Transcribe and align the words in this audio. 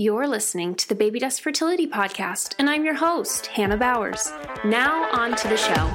You're 0.00 0.26
listening 0.26 0.76
to 0.76 0.88
the 0.88 0.94
Baby 0.94 1.18
Dust 1.18 1.42
Fertility 1.42 1.86
Podcast, 1.86 2.54
and 2.58 2.70
I'm 2.70 2.86
your 2.86 2.94
host, 2.94 3.48
Hannah 3.48 3.76
Bowers. 3.76 4.32
Now, 4.64 5.10
on 5.10 5.36
to 5.36 5.46
the 5.46 5.58
show. 5.58 5.92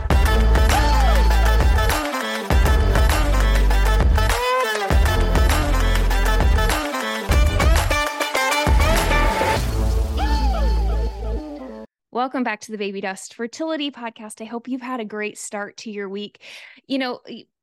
Welcome 12.12 12.44
back 12.44 12.62
to 12.62 12.72
the 12.72 12.78
Baby 12.78 13.02
Dust 13.02 13.34
Fertility 13.34 13.90
Podcast. 13.90 14.40
I 14.40 14.46
hope 14.46 14.68
you've 14.68 14.84
had 14.84 15.00
a 15.00 15.06
great 15.06 15.40
start 15.40 15.78
to 15.78 15.90
your 15.90 16.10
week. 16.10 16.44
You 16.86 17.00
know, 17.00 17.22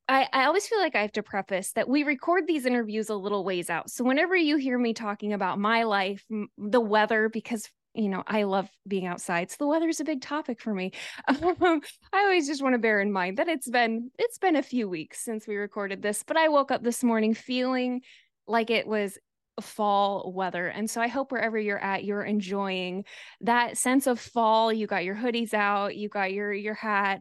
I, 0.08 0.28
I 0.32 0.44
always 0.46 0.66
feel 0.66 0.80
like 0.80 0.96
I 0.96 1.02
have 1.02 1.12
to 1.12 1.22
preface 1.22 1.72
that 1.72 1.88
we 1.88 2.02
record 2.02 2.46
these 2.46 2.66
interviews 2.66 3.08
a 3.08 3.14
little 3.14 3.44
ways 3.44 3.70
out. 3.70 3.90
So 3.90 4.04
whenever 4.04 4.36
you 4.36 4.56
hear 4.56 4.78
me 4.78 4.94
talking 4.94 5.32
about 5.32 5.58
my 5.58 5.84
life, 5.84 6.24
the 6.58 6.80
weather, 6.80 7.28
because 7.28 7.68
you 7.94 8.08
know 8.08 8.22
I 8.26 8.44
love 8.44 8.68
being 8.88 9.06
outside, 9.06 9.50
so 9.50 9.56
the 9.60 9.66
weather 9.66 9.88
is 9.88 10.00
a 10.00 10.04
big 10.04 10.22
topic 10.22 10.60
for 10.60 10.74
me. 10.74 10.92
Um, 11.28 11.80
I 12.12 12.24
always 12.24 12.46
just 12.46 12.62
want 12.62 12.74
to 12.74 12.78
bear 12.78 13.00
in 13.00 13.12
mind 13.12 13.38
that 13.38 13.48
it's 13.48 13.68
been 13.68 14.10
it's 14.18 14.38
been 14.38 14.56
a 14.56 14.62
few 14.62 14.88
weeks 14.88 15.20
since 15.20 15.46
we 15.46 15.56
recorded 15.56 16.02
this, 16.02 16.24
but 16.26 16.36
I 16.36 16.48
woke 16.48 16.70
up 16.70 16.82
this 16.82 17.04
morning 17.04 17.34
feeling 17.34 18.00
like 18.46 18.70
it 18.70 18.86
was 18.86 19.18
fall 19.60 20.32
weather. 20.32 20.66
And 20.66 20.88
so 20.88 21.00
I 21.00 21.08
hope 21.08 21.30
wherever 21.30 21.58
you're 21.58 21.78
at, 21.78 22.04
you're 22.04 22.24
enjoying 22.24 23.04
that 23.42 23.76
sense 23.76 24.06
of 24.06 24.18
fall. 24.18 24.72
You 24.72 24.86
got 24.86 25.04
your 25.04 25.14
hoodies 25.14 25.54
out, 25.54 25.94
you 25.96 26.08
got 26.08 26.32
your 26.32 26.52
your 26.52 26.74
hat 26.74 27.20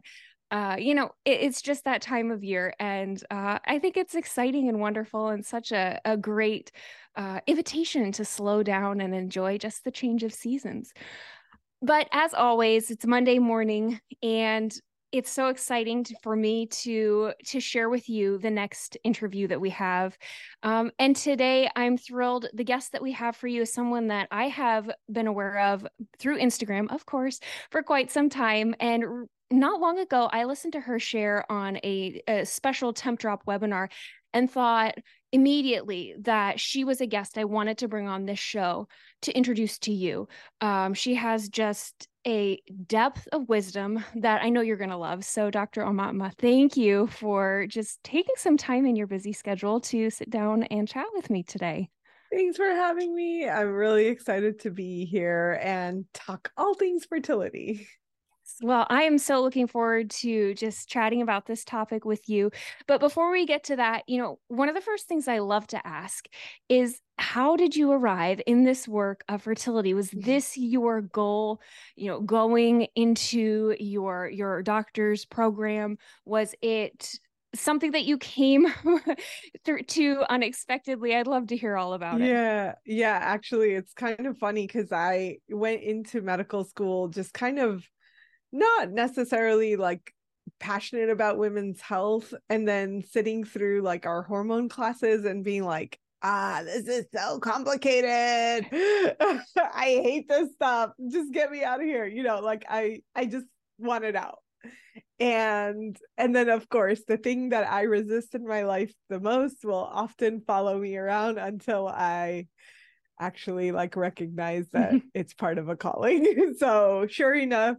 uh, 0.52 0.76
you 0.78 0.94
know, 0.94 1.10
it, 1.24 1.40
it's 1.40 1.62
just 1.62 1.84
that 1.84 2.02
time 2.02 2.30
of 2.30 2.44
year. 2.44 2.74
And 2.78 3.20
uh, 3.30 3.58
I 3.64 3.78
think 3.78 3.96
it's 3.96 4.14
exciting 4.14 4.68
and 4.68 4.78
wonderful 4.78 5.28
and 5.28 5.44
such 5.44 5.72
a, 5.72 5.98
a 6.04 6.16
great 6.16 6.70
uh, 7.16 7.40
invitation 7.46 8.12
to 8.12 8.24
slow 8.24 8.62
down 8.62 9.00
and 9.00 9.14
enjoy 9.14 9.56
just 9.56 9.82
the 9.82 9.90
change 9.90 10.22
of 10.22 10.32
seasons. 10.32 10.92
But 11.80 12.06
as 12.12 12.34
always, 12.34 12.90
it's 12.90 13.06
Monday 13.06 13.38
morning 13.38 13.98
and 14.22 14.72
it's 15.10 15.30
so 15.30 15.48
exciting 15.48 16.02
to, 16.04 16.14
for 16.22 16.34
me 16.34 16.66
to 16.66 17.32
to 17.44 17.60
share 17.60 17.90
with 17.90 18.08
you 18.08 18.38
the 18.38 18.50
next 18.50 18.96
interview 19.04 19.46
that 19.46 19.60
we 19.60 19.68
have 19.68 20.16
um, 20.62 20.90
and 20.98 21.14
today 21.14 21.68
i'm 21.76 21.98
thrilled 21.98 22.46
the 22.54 22.64
guest 22.64 22.92
that 22.92 23.02
we 23.02 23.12
have 23.12 23.36
for 23.36 23.46
you 23.46 23.62
is 23.62 23.72
someone 23.72 24.08
that 24.08 24.26
i 24.30 24.48
have 24.48 24.90
been 25.10 25.26
aware 25.26 25.58
of 25.58 25.86
through 26.18 26.38
instagram 26.38 26.90
of 26.90 27.04
course 27.04 27.40
for 27.70 27.82
quite 27.82 28.10
some 28.10 28.30
time 28.30 28.74
and 28.80 29.04
not 29.52 29.80
long 29.80 29.98
ago, 29.98 30.28
I 30.32 30.44
listened 30.44 30.72
to 30.74 30.80
her 30.80 30.98
share 30.98 31.50
on 31.50 31.76
a, 31.78 32.22
a 32.26 32.44
special 32.44 32.92
temp 32.92 33.20
drop 33.20 33.44
webinar 33.46 33.88
and 34.32 34.50
thought 34.50 34.94
immediately 35.30 36.14
that 36.20 36.60
she 36.60 36.84
was 36.84 37.00
a 37.00 37.06
guest 37.06 37.38
I 37.38 37.44
wanted 37.44 37.78
to 37.78 37.88
bring 37.88 38.08
on 38.08 38.24
this 38.24 38.38
show 38.38 38.88
to 39.22 39.32
introduce 39.32 39.78
to 39.80 39.92
you. 39.92 40.28
Um, 40.60 40.94
she 40.94 41.14
has 41.14 41.48
just 41.48 42.08
a 42.26 42.60
depth 42.86 43.28
of 43.32 43.48
wisdom 43.48 44.04
that 44.16 44.42
I 44.42 44.48
know 44.48 44.60
you're 44.60 44.76
going 44.76 44.90
to 44.90 44.96
love. 44.96 45.24
So, 45.24 45.50
Dr. 45.50 45.82
Aumatma, 45.82 46.32
thank 46.38 46.76
you 46.76 47.08
for 47.08 47.66
just 47.68 48.02
taking 48.04 48.34
some 48.36 48.56
time 48.56 48.86
in 48.86 48.96
your 48.96 49.06
busy 49.06 49.32
schedule 49.32 49.80
to 49.80 50.10
sit 50.10 50.30
down 50.30 50.64
and 50.64 50.88
chat 50.88 51.06
with 51.14 51.30
me 51.30 51.42
today. 51.42 51.88
Thanks 52.32 52.56
for 52.56 52.68
having 52.68 53.14
me. 53.14 53.48
I'm 53.48 53.72
really 53.72 54.06
excited 54.06 54.60
to 54.60 54.70
be 54.70 55.04
here 55.04 55.58
and 55.62 56.06
talk 56.14 56.50
all 56.56 56.74
things 56.74 57.04
fertility. 57.04 57.88
Well, 58.60 58.86
I 58.90 59.02
am 59.02 59.18
so 59.18 59.42
looking 59.42 59.66
forward 59.66 60.10
to 60.10 60.54
just 60.54 60.88
chatting 60.88 61.22
about 61.22 61.46
this 61.46 61.64
topic 61.64 62.04
with 62.04 62.28
you. 62.28 62.50
But 62.86 63.00
before 63.00 63.30
we 63.30 63.46
get 63.46 63.64
to 63.64 63.76
that, 63.76 64.04
you 64.06 64.18
know, 64.18 64.38
one 64.48 64.68
of 64.68 64.74
the 64.74 64.80
first 64.80 65.06
things 65.06 65.28
I 65.28 65.38
love 65.38 65.66
to 65.68 65.86
ask 65.86 66.26
is 66.68 67.00
how 67.18 67.56
did 67.56 67.76
you 67.76 67.92
arrive 67.92 68.40
in 68.46 68.64
this 68.64 68.88
work 68.88 69.24
of 69.28 69.42
fertility? 69.42 69.94
Was 69.94 70.10
mm-hmm. 70.10 70.20
this 70.20 70.56
your 70.56 71.02
goal, 71.02 71.60
you 71.96 72.08
know, 72.08 72.20
going 72.20 72.88
into 72.94 73.76
your 73.78 74.28
your 74.28 74.62
doctor's 74.62 75.24
program? 75.24 75.98
Was 76.24 76.54
it 76.62 77.18
something 77.54 77.92
that 77.92 78.04
you 78.04 78.16
came 78.18 78.66
through 79.64 79.82
to 79.82 80.24
unexpectedly 80.30 81.14
i'd 81.14 81.26
love 81.26 81.46
to 81.48 81.54
hear 81.54 81.76
all 81.76 81.92
about 81.92 82.18
it 82.18 82.26
yeah 82.26 82.72
yeah 82.86 83.18
actually 83.20 83.72
it's 83.72 83.92
kind 83.92 84.26
of 84.26 84.38
funny 84.38 84.66
because 84.66 84.90
i 84.90 85.36
went 85.50 85.82
into 85.82 86.22
medical 86.22 86.64
school 86.64 87.08
just 87.08 87.34
kind 87.34 87.58
of 87.58 87.86
not 88.52 88.90
necessarily 88.90 89.76
like 89.76 90.12
passionate 90.60 91.10
about 91.10 91.38
women's 91.38 91.80
health 91.80 92.32
and 92.48 92.66
then 92.68 93.02
sitting 93.10 93.44
through 93.44 93.82
like 93.82 94.06
our 94.06 94.22
hormone 94.22 94.68
classes 94.68 95.24
and 95.24 95.44
being 95.44 95.64
like 95.64 95.98
ah 96.22 96.62
this 96.64 96.86
is 96.86 97.06
so 97.12 97.40
complicated. 97.40 98.66
I 99.56 100.00
hate 100.04 100.28
this 100.28 100.52
stuff. 100.52 100.92
Just 101.10 101.32
get 101.32 101.50
me 101.50 101.64
out 101.64 101.80
of 101.80 101.86
here. 101.86 102.06
You 102.06 102.22
know 102.22 102.40
like 102.40 102.64
i 102.68 103.00
i 103.14 103.26
just 103.26 103.46
want 103.78 104.04
it 104.04 104.14
out. 104.14 104.38
And 105.18 105.96
and 106.16 106.34
then 106.34 106.48
of 106.48 106.68
course 106.68 107.02
the 107.06 107.16
thing 107.16 107.50
that 107.50 107.68
i 107.68 107.82
resist 107.82 108.34
in 108.34 108.46
my 108.46 108.62
life 108.62 108.92
the 109.08 109.20
most 109.20 109.64
will 109.64 109.74
often 109.74 110.40
follow 110.40 110.78
me 110.78 110.96
around 110.96 111.38
until 111.38 111.88
i 111.88 112.46
actually 113.22 113.70
like 113.70 113.96
recognize 113.96 114.68
that 114.72 114.94
it's 115.14 115.32
part 115.34 115.58
of 115.58 115.68
a 115.68 115.76
calling. 115.76 116.54
so 116.58 117.06
sure 117.08 117.34
enough, 117.34 117.76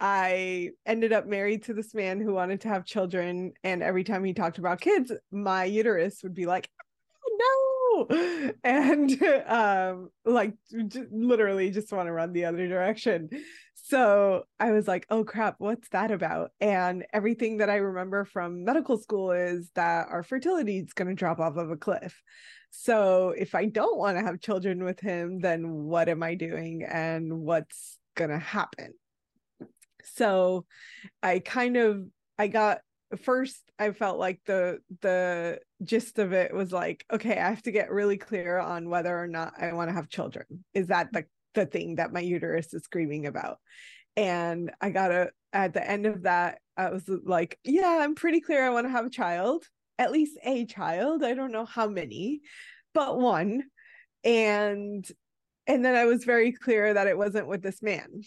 I 0.00 0.70
ended 0.86 1.12
up 1.12 1.26
married 1.26 1.64
to 1.64 1.74
this 1.74 1.94
man 1.94 2.20
who 2.20 2.32
wanted 2.32 2.60
to 2.62 2.68
have 2.68 2.84
children. 2.84 3.52
And 3.64 3.82
every 3.82 4.04
time 4.04 4.24
he 4.24 4.32
talked 4.32 4.58
about 4.58 4.80
kids, 4.80 5.12
my 5.30 5.64
uterus 5.64 6.22
would 6.22 6.34
be 6.34 6.46
like, 6.46 6.68
oh, 7.24 8.06
no. 8.08 8.52
And 8.62 9.22
um, 9.46 10.10
like 10.24 10.54
j- 10.86 11.06
literally 11.10 11.70
just 11.70 11.92
want 11.92 12.06
to 12.06 12.12
run 12.12 12.32
the 12.32 12.44
other 12.44 12.68
direction. 12.68 13.30
So 13.88 14.42
I 14.58 14.72
was 14.72 14.88
like, 14.88 15.06
oh 15.10 15.22
crap, 15.22 15.56
what's 15.58 15.88
that 15.90 16.10
about? 16.10 16.50
And 16.60 17.04
everything 17.12 17.58
that 17.58 17.70
I 17.70 17.76
remember 17.76 18.24
from 18.24 18.64
medical 18.64 18.98
school 18.98 19.30
is 19.30 19.70
that 19.76 20.08
our 20.10 20.24
fertility 20.24 20.78
is 20.78 20.92
going 20.92 21.06
to 21.06 21.14
drop 21.14 21.38
off 21.38 21.56
of 21.56 21.70
a 21.70 21.76
cliff. 21.76 22.20
So 22.70 23.30
if 23.38 23.54
I 23.54 23.66
don't 23.66 23.96
want 23.96 24.18
to 24.18 24.24
have 24.24 24.40
children 24.40 24.82
with 24.82 24.98
him, 24.98 25.38
then 25.38 25.70
what 25.70 26.08
am 26.08 26.24
I 26.24 26.34
doing 26.34 26.82
and 26.82 27.42
what's 27.42 28.00
going 28.16 28.30
to 28.30 28.40
happen? 28.40 28.94
So 30.02 30.66
I 31.22 31.38
kind 31.38 31.76
of 31.76 32.06
I 32.40 32.48
got 32.48 32.80
first 33.22 33.62
I 33.78 33.92
felt 33.92 34.18
like 34.18 34.40
the 34.46 34.80
the 35.00 35.60
gist 35.84 36.18
of 36.18 36.32
it 36.32 36.52
was 36.52 36.72
like 36.72 37.06
okay, 37.12 37.38
I 37.38 37.50
have 37.50 37.62
to 37.62 37.70
get 37.70 37.92
really 37.92 38.16
clear 38.16 38.58
on 38.58 38.90
whether 38.90 39.16
or 39.16 39.28
not 39.28 39.52
I 39.60 39.72
want 39.74 39.90
to 39.90 39.94
have 39.94 40.08
children. 40.08 40.64
Is 40.74 40.88
that 40.88 41.12
the 41.12 41.26
the 41.56 41.66
thing 41.66 41.96
that 41.96 42.12
my 42.12 42.20
uterus 42.20 42.72
is 42.72 42.84
screaming 42.84 43.26
about? 43.26 43.58
And 44.16 44.70
I 44.80 44.90
got 44.90 45.10
a, 45.10 45.30
at 45.52 45.74
the 45.74 45.84
end 45.84 46.06
of 46.06 46.22
that 46.22 46.60
I 46.76 46.90
was 46.90 47.02
like, 47.08 47.58
yeah, 47.64 47.98
I'm 48.00 48.14
pretty 48.14 48.40
clear 48.40 48.64
I 48.64 48.70
want 48.70 48.86
to 48.86 48.92
have 48.92 49.06
a 49.06 49.10
child 49.10 49.64
at 49.98 50.12
least 50.12 50.38
a 50.42 50.66
child. 50.66 51.24
I 51.24 51.34
don't 51.34 51.52
know 51.52 51.64
how 51.64 51.88
many, 51.88 52.42
but 52.94 53.18
one. 53.18 53.64
And 54.24 55.06
and 55.66 55.84
then 55.84 55.94
I 55.94 56.04
was 56.04 56.24
very 56.24 56.52
clear 56.52 56.94
that 56.94 57.06
it 57.06 57.18
wasn't 57.18 57.48
with 57.48 57.62
this 57.62 57.82
man. 57.82 58.22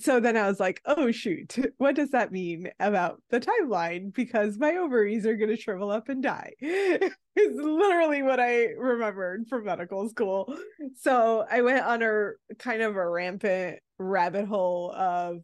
So 0.00 0.20
then 0.20 0.36
I 0.36 0.48
was 0.48 0.58
like, 0.58 0.80
oh 0.86 1.10
shoot, 1.10 1.56
what 1.78 1.94
does 1.94 2.10
that 2.10 2.32
mean 2.32 2.70
about 2.80 3.22
the 3.30 3.40
timeline? 3.40 4.12
Because 4.14 4.58
my 4.58 4.76
ovaries 4.76 5.26
are 5.26 5.36
going 5.36 5.50
to 5.50 5.56
shrivel 5.56 5.90
up 5.90 6.08
and 6.08 6.22
die. 6.22 6.52
it's 6.60 7.16
literally 7.36 8.22
what 8.22 8.40
I 8.40 8.68
remembered 8.78 9.46
from 9.48 9.64
medical 9.64 10.08
school. 10.08 10.54
So 11.00 11.44
I 11.50 11.62
went 11.62 11.84
on 11.84 12.02
a 12.02 12.54
kind 12.58 12.82
of 12.82 12.96
a 12.96 13.08
rampant 13.08 13.80
rabbit 13.98 14.46
hole 14.46 14.92
of 14.92 15.38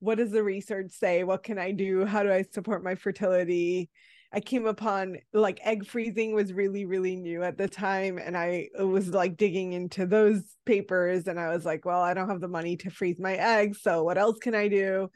what 0.00 0.18
does 0.18 0.30
the 0.30 0.42
research 0.42 0.90
say? 0.90 1.24
What 1.24 1.42
can 1.42 1.58
I 1.58 1.72
do? 1.72 2.04
How 2.04 2.22
do 2.22 2.32
I 2.32 2.44
support 2.52 2.84
my 2.84 2.94
fertility? 2.94 3.90
I 4.32 4.40
came 4.40 4.66
upon 4.66 5.16
like 5.32 5.58
egg 5.64 5.86
freezing 5.86 6.34
was 6.34 6.52
really, 6.52 6.84
really 6.84 7.16
new 7.16 7.42
at 7.42 7.56
the 7.56 7.68
time. 7.68 8.18
And 8.18 8.36
I 8.36 8.68
was 8.78 9.08
like 9.08 9.36
digging 9.36 9.72
into 9.72 10.04
those 10.04 10.42
papers 10.66 11.28
and 11.28 11.40
I 11.40 11.48
was 11.48 11.64
like, 11.64 11.86
well, 11.86 12.02
I 12.02 12.12
don't 12.12 12.28
have 12.28 12.42
the 12.42 12.48
money 12.48 12.76
to 12.78 12.90
freeze 12.90 13.18
my 13.18 13.34
eggs. 13.34 13.80
So 13.80 14.04
what 14.04 14.18
else 14.18 14.38
can 14.38 14.54
I 14.54 14.68
do? 14.68 15.08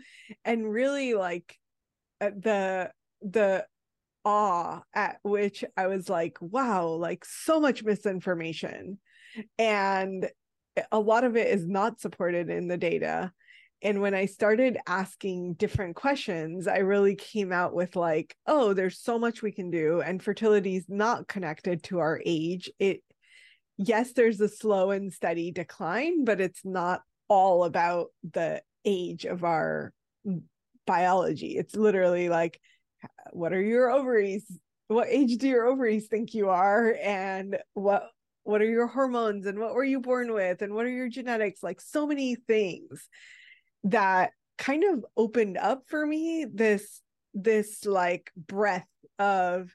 And 0.44 0.70
really 0.70 1.12
like 1.14 1.58
uh, 2.20 2.31
the, 2.38 2.90
the, 3.20 3.66
awe 4.25 4.81
at 4.94 5.19
which 5.22 5.64
I 5.76 5.88
was 5.88 6.08
like, 6.08 6.38
wow, 6.40 6.87
like 6.87 7.25
so 7.25 7.58
much 7.58 7.82
misinformation. 7.82 8.98
And 9.58 10.28
a 10.90 11.00
lot 11.00 11.25
of 11.25 11.37
it 11.37 11.48
is 11.48 11.66
not 11.66 12.00
supported 12.00 12.48
in 12.48 12.69
the 12.69 12.76
data 12.76 13.32
and 13.82 14.00
when 14.00 14.14
i 14.14 14.26
started 14.26 14.79
asking 14.87 15.55
different 15.55 15.96
questions 15.96 16.67
i 16.67 16.79
really 16.79 17.14
came 17.14 17.52
out 17.52 17.75
with 17.75 17.96
like 17.96 18.37
oh 18.46 18.73
there's 18.73 18.99
so 18.99 19.19
much 19.19 19.43
we 19.43 19.52
can 19.52 19.70
do 19.70 20.00
and 20.00 20.23
fertility 20.23 20.76
is 20.76 20.87
not 20.88 21.29
connected 21.29 21.82
to 21.82 21.99
our 21.99 22.20
age. 22.25 22.70
It 22.79 23.02
yes 23.79 24.12
there's 24.12 24.40
a 24.40 24.49
slow 24.49 24.90
and 24.90 25.12
steady 25.12 25.50
decline 25.50 26.25
but 26.25 26.40
it's 26.40 26.64
not 26.64 27.02
all 27.29 27.64
about 27.64 28.08
the 28.32 28.62
age 28.84 29.25
of 29.25 29.44
our 29.44 29.93
biology. 30.87 31.56
It's 31.56 31.75
literally 31.75 32.28
like 32.28 32.61
what 33.32 33.52
are 33.52 33.62
your 33.62 33.90
ovaries? 33.90 34.44
What 34.88 35.08
age 35.08 35.38
do 35.38 35.49
your 35.49 35.67
ovaries 35.67 36.08
think 36.08 36.35
you 36.35 36.50
are? 36.50 36.96
And 37.02 37.58
what 37.75 38.08
what 38.44 38.61
are 38.61 38.70
your 38.70 38.88
hormones? 38.88 39.46
And 39.46 39.58
what 39.58 39.75
were 39.75 39.85
you 39.85 40.00
born 40.00 40.32
with? 40.32 40.62
And 40.62 40.75
what 40.75 40.85
are 40.85 40.90
your 40.90 41.08
genetics? 41.08 41.62
Like 41.62 41.81
so 41.81 42.06
many 42.06 42.35
things 42.35 43.08
that 43.84 44.32
kind 44.58 44.84
of 44.84 45.05
opened 45.17 45.56
up 45.56 45.84
for 45.87 46.06
me 46.06 46.46
this 46.52 47.00
this 47.34 47.84
like 47.87 48.31
breath 48.37 48.87
of 49.19 49.75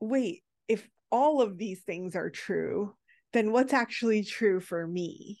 wait 0.00 0.42
if 0.68 0.88
all 1.10 1.42
of 1.42 1.58
these 1.58 1.80
things 1.80 2.14
are 2.14 2.30
true 2.30 2.94
then 3.32 3.52
what's 3.52 3.72
actually 3.72 4.24
true 4.24 4.60
for 4.60 4.86
me? 4.86 5.40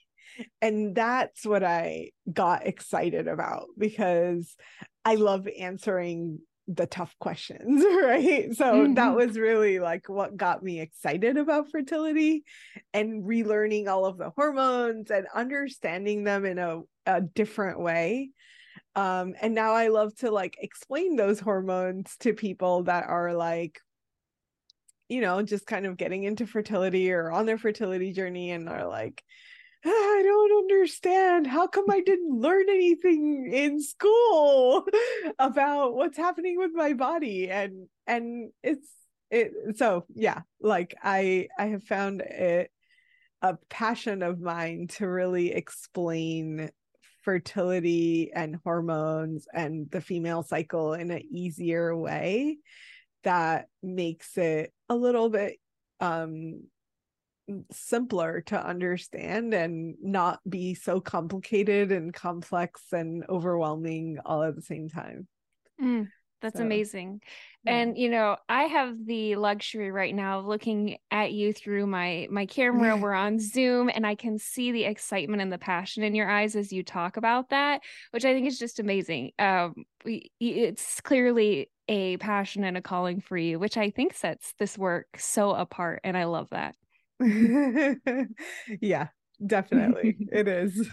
And 0.62 0.94
that's 0.94 1.44
what 1.44 1.64
i 1.64 2.10
got 2.32 2.66
excited 2.66 3.26
about 3.26 3.66
because 3.76 4.56
i 5.04 5.16
love 5.16 5.48
answering 5.58 6.38
the 6.76 6.86
tough 6.86 7.14
questions 7.18 7.84
right 8.02 8.54
so 8.54 8.64
mm-hmm. 8.64 8.94
that 8.94 9.14
was 9.14 9.38
really 9.38 9.78
like 9.78 10.08
what 10.08 10.36
got 10.36 10.62
me 10.62 10.80
excited 10.80 11.36
about 11.36 11.70
fertility 11.70 12.44
and 12.94 13.24
relearning 13.24 13.88
all 13.88 14.04
of 14.04 14.18
the 14.18 14.30
hormones 14.30 15.10
and 15.10 15.26
understanding 15.34 16.24
them 16.24 16.44
in 16.44 16.58
a, 16.58 16.80
a 17.06 17.20
different 17.20 17.80
way 17.80 18.30
um 18.94 19.34
and 19.40 19.54
now 19.54 19.72
i 19.72 19.88
love 19.88 20.14
to 20.14 20.30
like 20.30 20.56
explain 20.60 21.16
those 21.16 21.40
hormones 21.40 22.16
to 22.18 22.32
people 22.32 22.84
that 22.84 23.04
are 23.08 23.34
like 23.34 23.80
you 25.08 25.20
know 25.20 25.42
just 25.42 25.66
kind 25.66 25.86
of 25.86 25.96
getting 25.96 26.22
into 26.22 26.46
fertility 26.46 27.12
or 27.12 27.30
on 27.32 27.46
their 27.46 27.58
fertility 27.58 28.12
journey 28.12 28.50
and 28.52 28.68
are 28.68 28.86
like 28.86 29.22
I 29.84 30.22
don't 30.24 30.58
understand. 30.58 31.46
How 31.46 31.66
come 31.66 31.86
I 31.90 32.00
didn't 32.00 32.40
learn 32.40 32.68
anything 32.68 33.50
in 33.52 33.80
school 33.82 34.86
about 35.38 35.94
what's 35.94 36.18
happening 36.18 36.58
with 36.58 36.72
my 36.74 36.92
body? 36.92 37.50
And 37.50 37.88
and 38.06 38.50
it's 38.62 38.88
it 39.30 39.52
so 39.76 40.04
yeah, 40.14 40.40
like 40.60 40.94
I 41.02 41.48
I 41.58 41.66
have 41.66 41.84
found 41.84 42.20
it 42.20 42.70
a 43.42 43.56
passion 43.70 44.22
of 44.22 44.40
mine 44.40 44.88
to 44.88 45.08
really 45.08 45.52
explain 45.52 46.70
fertility 47.22 48.30
and 48.34 48.56
hormones 48.64 49.46
and 49.54 49.90
the 49.90 50.00
female 50.00 50.42
cycle 50.42 50.94
in 50.94 51.10
an 51.10 51.22
easier 51.30 51.96
way 51.96 52.58
that 53.24 53.66
makes 53.82 54.36
it 54.36 54.72
a 54.88 54.94
little 54.94 55.28
bit 55.28 55.56
um 56.00 56.62
simpler 57.70 58.42
to 58.42 58.66
understand 58.66 59.54
and 59.54 59.96
not 60.00 60.40
be 60.48 60.74
so 60.74 61.00
complicated 61.00 61.92
and 61.92 62.14
complex 62.14 62.82
and 62.92 63.24
overwhelming 63.28 64.18
all 64.24 64.42
at 64.42 64.54
the 64.54 64.62
same 64.62 64.88
time. 64.88 65.26
Mm, 65.80 66.08
that's 66.40 66.58
so, 66.58 66.64
amazing. 66.64 67.20
Yeah. 67.64 67.72
And 67.72 67.98
you 67.98 68.08
know, 68.08 68.36
I 68.48 68.64
have 68.64 68.94
the 69.04 69.36
luxury 69.36 69.90
right 69.90 70.14
now 70.14 70.38
of 70.38 70.46
looking 70.46 70.98
at 71.10 71.32
you 71.32 71.52
through 71.52 71.86
my 71.86 72.28
my 72.30 72.46
camera. 72.46 72.96
We're 73.00 73.12
on 73.12 73.38
Zoom 73.38 73.90
and 73.92 74.06
I 74.06 74.14
can 74.14 74.38
see 74.38 74.72
the 74.72 74.84
excitement 74.84 75.42
and 75.42 75.52
the 75.52 75.58
passion 75.58 76.02
in 76.02 76.14
your 76.14 76.30
eyes 76.30 76.56
as 76.56 76.72
you 76.72 76.82
talk 76.82 77.16
about 77.16 77.50
that, 77.50 77.82
which 78.12 78.24
I 78.24 78.32
think 78.32 78.46
is 78.46 78.58
just 78.58 78.80
amazing. 78.80 79.32
Um 79.38 79.74
it's 80.04 81.00
clearly 81.02 81.70
a 81.88 82.16
passion 82.18 82.64
and 82.64 82.76
a 82.76 82.82
calling 82.82 83.20
for 83.20 83.36
you, 83.36 83.58
which 83.58 83.76
I 83.76 83.90
think 83.90 84.14
sets 84.14 84.54
this 84.58 84.78
work 84.78 85.08
so 85.18 85.52
apart 85.52 86.00
and 86.04 86.16
I 86.16 86.24
love 86.24 86.48
that. 86.50 86.74
yeah, 88.80 89.08
definitely. 89.46 90.16
it 90.32 90.48
is. 90.48 90.88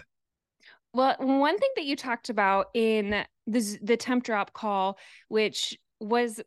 Well, 0.92 1.16
one 1.18 1.58
thing 1.58 1.70
that 1.76 1.84
you 1.84 1.96
talked 1.96 2.28
about 2.28 2.66
in 2.74 3.24
the 3.46 3.78
the 3.82 3.96
temp 3.96 4.24
drop 4.24 4.52
call, 4.52 4.98
which 5.28 5.78
was, 6.00 6.40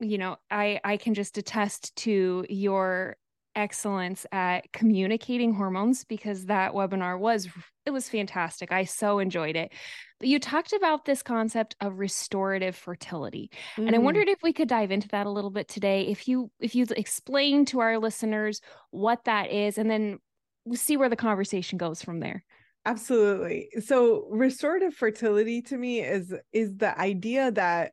you 0.00 0.18
know, 0.18 0.36
I 0.50 0.80
I 0.84 0.96
can 0.96 1.14
just 1.14 1.38
attest 1.38 1.94
to 1.96 2.44
your 2.48 3.16
excellence 3.54 4.26
at 4.32 4.72
communicating 4.72 5.54
hormones 5.54 6.04
because 6.04 6.46
that 6.46 6.72
webinar 6.72 7.18
was 7.18 7.48
it 7.84 7.90
was 7.90 8.08
fantastic. 8.08 8.70
I 8.70 8.84
so 8.84 9.18
enjoyed 9.18 9.56
it. 9.56 9.72
But 10.20 10.28
you 10.28 10.38
talked 10.38 10.72
about 10.72 11.04
this 11.04 11.22
concept 11.22 11.74
of 11.80 11.98
restorative 11.98 12.76
fertility. 12.76 13.50
Mm. 13.76 13.86
And 13.86 13.96
I 13.96 13.98
mm. 13.98 14.02
wondered 14.02 14.28
if 14.28 14.42
we 14.42 14.52
could 14.52 14.68
dive 14.68 14.90
into 14.90 15.08
that 15.08 15.26
a 15.26 15.30
little 15.30 15.50
bit 15.50 15.68
today. 15.68 16.06
If 16.08 16.28
you 16.28 16.50
if 16.60 16.74
you 16.74 16.86
explain 16.96 17.64
to 17.66 17.80
our 17.80 17.98
listeners 17.98 18.60
what 18.90 19.24
that 19.24 19.50
is 19.50 19.78
and 19.78 19.90
then 19.90 20.18
we'll 20.64 20.76
see 20.76 20.96
where 20.96 21.08
the 21.08 21.16
conversation 21.16 21.78
goes 21.78 22.02
from 22.02 22.20
there. 22.20 22.44
Absolutely. 22.84 23.68
So 23.84 24.26
restorative 24.30 24.94
fertility 24.94 25.62
to 25.62 25.76
me 25.76 26.00
is 26.00 26.34
is 26.52 26.76
the 26.76 26.98
idea 26.98 27.50
that 27.52 27.92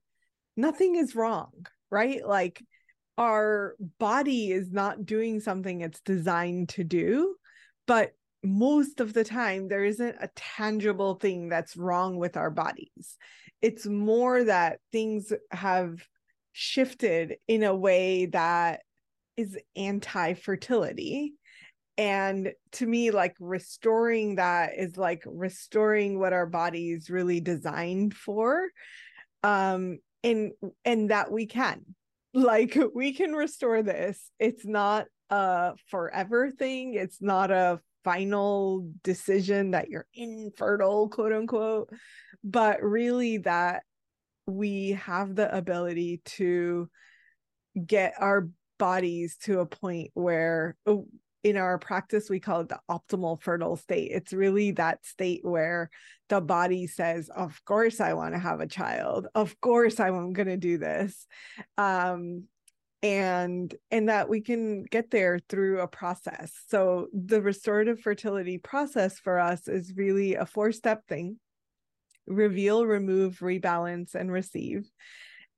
nothing 0.55 0.95
is 0.95 1.15
wrong, 1.15 1.51
right? 1.91 2.25
Like 2.25 2.63
our 3.19 3.75
body 3.99 4.51
is 4.51 4.71
not 4.71 5.05
doing 5.05 5.41
something 5.41 5.81
it's 5.81 5.99
designed 5.99 6.69
to 6.69 6.85
do, 6.85 7.35
but 7.85 8.13
most 8.43 9.01
of 9.01 9.13
the 9.13 9.25
time 9.25 9.67
there 9.67 9.83
isn't 9.83 10.15
a 10.21 10.29
tangible 10.35 11.15
thing 11.15 11.49
that's 11.49 11.75
wrong 11.75 12.17
with 12.17 12.37
our 12.37 12.49
bodies. 12.49 13.17
It's 13.61 13.85
more 13.85 14.45
that 14.45 14.79
things 14.93 15.33
have 15.51 15.99
shifted 16.53 17.35
in 17.49 17.63
a 17.63 17.75
way 17.75 18.27
that 18.27 18.79
is 19.35 19.57
anti-fertility. 19.75 21.33
And 21.97 22.53
to 22.73 22.87
me 22.87 23.11
like 23.11 23.35
restoring 23.41 24.35
that 24.35 24.77
is 24.77 24.95
like 24.95 25.23
restoring 25.25 26.17
what 26.17 26.31
our 26.31 26.47
body 26.47 26.91
is 26.91 27.09
really 27.09 27.41
designed 27.41 28.13
for 28.13 28.69
um 29.43 29.99
and 30.23 30.51
and 30.83 31.11
that 31.11 31.31
we 31.31 31.45
can 31.45 31.83
like 32.39 32.77
we 32.93 33.13
can 33.13 33.33
restore 33.33 33.83
this. 33.83 34.31
It's 34.39 34.65
not 34.65 35.07
a 35.29 35.73
forever 35.87 36.51
thing. 36.51 36.95
It's 36.95 37.21
not 37.21 37.51
a 37.51 37.79
final 38.03 38.91
decision 39.03 39.71
that 39.71 39.89
you're 39.89 40.07
infertile, 40.13 41.09
quote 41.09 41.33
unquote, 41.33 41.93
but 42.43 42.81
really 42.81 43.37
that 43.39 43.83
we 44.47 44.91
have 44.91 45.35
the 45.35 45.55
ability 45.55 46.21
to 46.25 46.89
get 47.85 48.13
our 48.17 48.49
bodies 48.77 49.37
to 49.43 49.59
a 49.59 49.65
point 49.65 50.09
where 50.13 50.75
in 51.43 51.57
our 51.57 51.77
practice 51.77 52.29
we 52.29 52.39
call 52.39 52.61
it 52.61 52.69
the 52.69 52.79
optimal 52.89 53.41
fertile 53.41 53.77
state. 53.77 54.11
It's 54.11 54.33
really 54.33 54.71
that 54.71 55.05
state 55.05 55.43
where 55.43 55.89
the 56.27 56.41
body 56.41 56.85
says 56.85 57.29
of 57.29 57.63
course 57.65 57.99
i 57.99 58.13
want 58.13 58.33
to 58.33 58.39
have 58.39 58.59
a 58.59 58.67
child. 58.67 59.27
Of 59.35 59.59
course 59.61 59.99
i'm 59.99 60.33
going 60.33 60.47
to 60.47 60.57
do 60.57 60.77
this. 60.77 61.27
Um 61.77 62.43
and 63.01 63.73
and 63.91 64.09
that 64.09 64.27
we 64.27 64.41
can 64.41 64.83
get 64.83 65.09
there 65.09 65.39
through 65.47 65.79
a 65.79 65.87
process. 65.87 66.51
So 66.67 67.07
the 67.13 67.41
restorative 67.41 68.01
fertility 68.01 68.57
process 68.57 69.19
for 69.19 69.39
us 69.39 69.67
is 69.67 69.93
really 69.95 70.35
a 70.35 70.45
four 70.45 70.71
step 70.71 71.07
thing. 71.07 71.39
Reveal 72.27 72.85
remove 72.85 73.39
rebalance 73.39 74.15
and 74.15 74.31
receive 74.31 74.89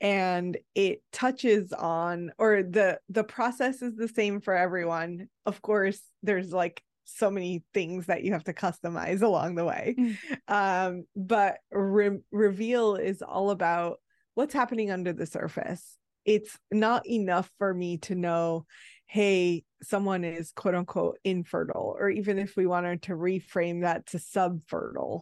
and 0.01 0.57
it 0.73 1.03
touches 1.13 1.71
on 1.71 2.31
or 2.39 2.63
the 2.63 2.99
the 3.09 3.23
process 3.23 3.83
is 3.83 3.95
the 3.95 4.07
same 4.07 4.41
for 4.41 4.55
everyone. 4.55 5.29
Of 5.45 5.61
course 5.61 6.01
there's 6.23 6.51
like 6.51 6.81
so 7.05 7.29
many 7.29 7.63
things 7.73 8.07
that 8.07 8.23
you 8.23 8.33
have 8.33 8.43
to 8.45 8.53
customize 8.53 9.21
along 9.21 9.55
the 9.55 9.65
way. 9.65 9.95
Mm. 9.97 10.17
um 10.47 11.03
but 11.15 11.57
re- 11.71 12.19
reveal 12.31 12.95
is 12.95 13.21
all 13.21 13.51
about 13.51 13.99
what's 14.33 14.53
happening 14.53 14.91
under 14.91 15.13
the 15.13 15.27
surface. 15.27 15.97
It's 16.25 16.57
not 16.71 17.07
enough 17.07 17.51
for 17.59 17.73
me 17.73 17.97
to 17.99 18.15
know 18.15 18.65
hey 19.05 19.63
someone 19.83 20.23
is 20.23 20.51
quote 20.55 20.73
unquote 20.73 21.19
infertile 21.23 21.95
or 21.99 22.09
even 22.09 22.39
if 22.39 22.55
we 22.55 22.65
wanted 22.65 23.03
to 23.03 23.11
reframe 23.13 23.81
that 23.81 24.07
to 24.07 24.17
subfertile. 24.17 25.21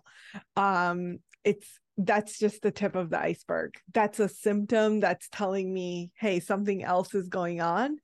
Um 0.56 1.20
it's 1.44 1.80
that's 1.98 2.40
just 2.40 2.62
the 2.62 2.72
tip 2.72 2.96
of 2.96 3.10
the 3.10 3.20
iceberg 3.20 3.74
that's 3.94 4.20
a 4.20 4.30
symptom 4.30 5.00
that's 5.00 5.28
telling 5.32 5.74
me 5.74 6.12
hey 6.18 6.40
something 6.40 6.84
else 6.84 7.14
is 7.14 7.28
going 7.28 7.60
on 7.62 7.98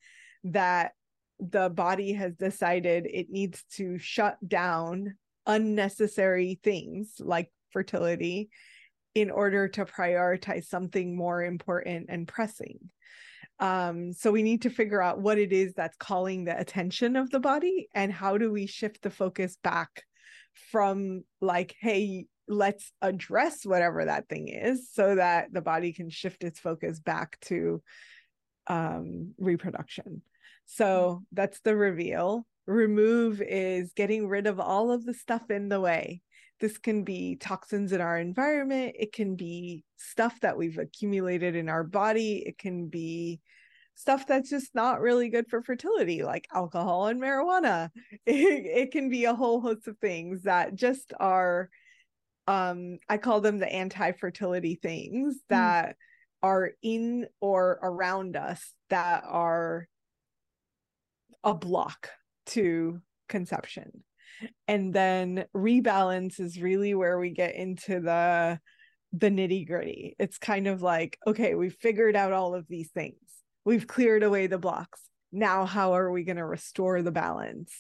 that 0.44 0.92
the 1.40 1.70
body 1.70 2.14
has 2.14 2.34
decided 2.36 3.06
it 3.06 3.30
needs 3.30 3.64
to 3.74 3.98
shut 3.98 4.38
down 4.48 5.16
unnecessary 5.46 6.60
things 6.64 7.16
like 7.20 7.52
fertility 7.72 8.50
in 9.14 9.32
order 9.32 9.68
to 9.68 9.86
prioritize 9.86 10.66
something 10.66 11.16
more 11.16 11.44
important 11.44 12.08
and 12.10 12.28
pressing. 12.28 12.80
Um, 13.60 14.12
so 14.12 14.32
we 14.32 14.44
need 14.44 14.64
to 14.64 14.70
figure 14.70 15.02
out 15.02 15.22
what 15.22 15.38
it 15.38 15.54
is 15.54 15.74
that's 15.74 15.96
calling 15.96 16.44
the 16.44 16.60
attention 16.60 17.16
of 17.16 17.30
the 17.30 17.40
body 17.40 17.88
and 17.94 18.12
how 18.12 18.38
do 18.38 18.52
we 18.52 18.68
shift 18.68 19.02
the 19.02 19.10
focus 19.10 19.58
back 19.64 20.04
from 20.72 21.24
like, 21.40 21.76
hey, 21.80 22.26
let's 22.48 22.92
address 23.02 23.66
whatever 23.66 24.06
that 24.06 24.30
thing 24.30 24.48
is 24.48 24.90
so 24.92 25.16
that 25.16 25.52
the 25.52 25.62
body 25.62 25.94
can 25.94 26.10
shift 26.10 26.44
its 26.44 26.60
focus 26.60 27.00
back 27.00 27.40
to 27.42 27.82
um, 28.68 29.34
reproduction. 29.38 30.22
So 30.66 31.24
that's 31.32 31.60
the 31.62 31.76
reveal. 31.76 32.46
Remove 32.68 33.42
is 33.42 33.94
getting 33.94 34.28
rid 34.28 34.48
of 34.48 34.60
all 34.60 34.92
of 34.92 35.06
the 35.06 35.14
stuff 35.14 35.50
in 35.50 35.70
the 35.70 35.80
way. 35.80 36.22
This 36.60 36.78
can 36.78 37.04
be 37.04 37.36
toxins 37.36 37.92
in 37.92 38.02
our 38.02 38.18
environment. 38.18 38.96
It 38.98 39.12
can 39.12 39.36
be 39.36 39.84
stuff 39.98 40.40
that 40.42 40.58
we've 40.58 40.78
accumulated 40.78 41.56
in 41.56 41.70
our 41.70 41.84
body. 41.84 42.44
It 42.46 42.58
can 42.58 42.88
be 42.88 43.42
stuff 43.96 44.28
that's 44.28 44.50
just 44.50 44.74
not 44.76 45.02
really 45.02 45.30
good 45.30 45.48
for 45.50 45.62
fertility, 45.62 46.24
like 46.24 46.48
alcohol 46.54 47.08
and 47.08 47.22
marijuana. 47.22 47.90
It, 48.26 48.66
it 48.88 48.92
can 48.92 49.10
be 49.10 49.26
a 49.26 49.36
whole 49.36 49.62
host 49.62 49.88
of 49.88 49.98
things 49.98 50.44
that 50.44 50.76
just 50.76 51.14
are, 51.20 51.70
um, 52.48 53.00
I 53.10 53.18
call 53.18 53.42
them 53.42 53.60
the 53.60 53.72
anti 53.72 54.12
fertility 54.14 54.76
things 54.76 55.36
mm. 55.36 55.40
that 55.50 55.90
mm. 55.90 55.94
are 56.44 56.72
in 56.82 57.28
or 57.42 57.80
around 57.82 58.36
us 58.36 58.74
that 58.90 59.24
are 59.28 59.88
a 61.44 61.54
block 61.54 62.10
to 62.48 63.02
conception. 63.30 64.04
And 64.68 64.94
then 64.94 65.46
rebalance 65.56 66.40
is 66.40 66.62
really 66.62 66.94
where 66.94 67.18
we 67.18 67.30
get 67.30 67.56
into 67.56 68.00
the 68.02 68.60
the 69.14 69.30
nitty 69.30 69.66
gritty. 69.66 70.16
It's 70.20 70.38
kind 70.38 70.68
of 70.68 70.82
like, 70.82 71.18
okay, 71.26 71.56
we've 71.56 71.78
figured 71.80 72.18
out 72.18 72.34
all 72.34 72.54
of 72.54 72.68
these 72.68 72.92
things. 72.92 73.16
We've 73.64 73.88
cleared 73.88 74.24
away 74.24 74.48
the 74.48 74.58
blocks. 74.58 75.02
Now, 75.32 75.66
how 75.66 75.94
are 75.96 76.12
we 76.12 76.24
going 76.24 76.36
to 76.36 76.46
restore 76.46 77.02
the 77.02 77.12
balance? 77.12 77.72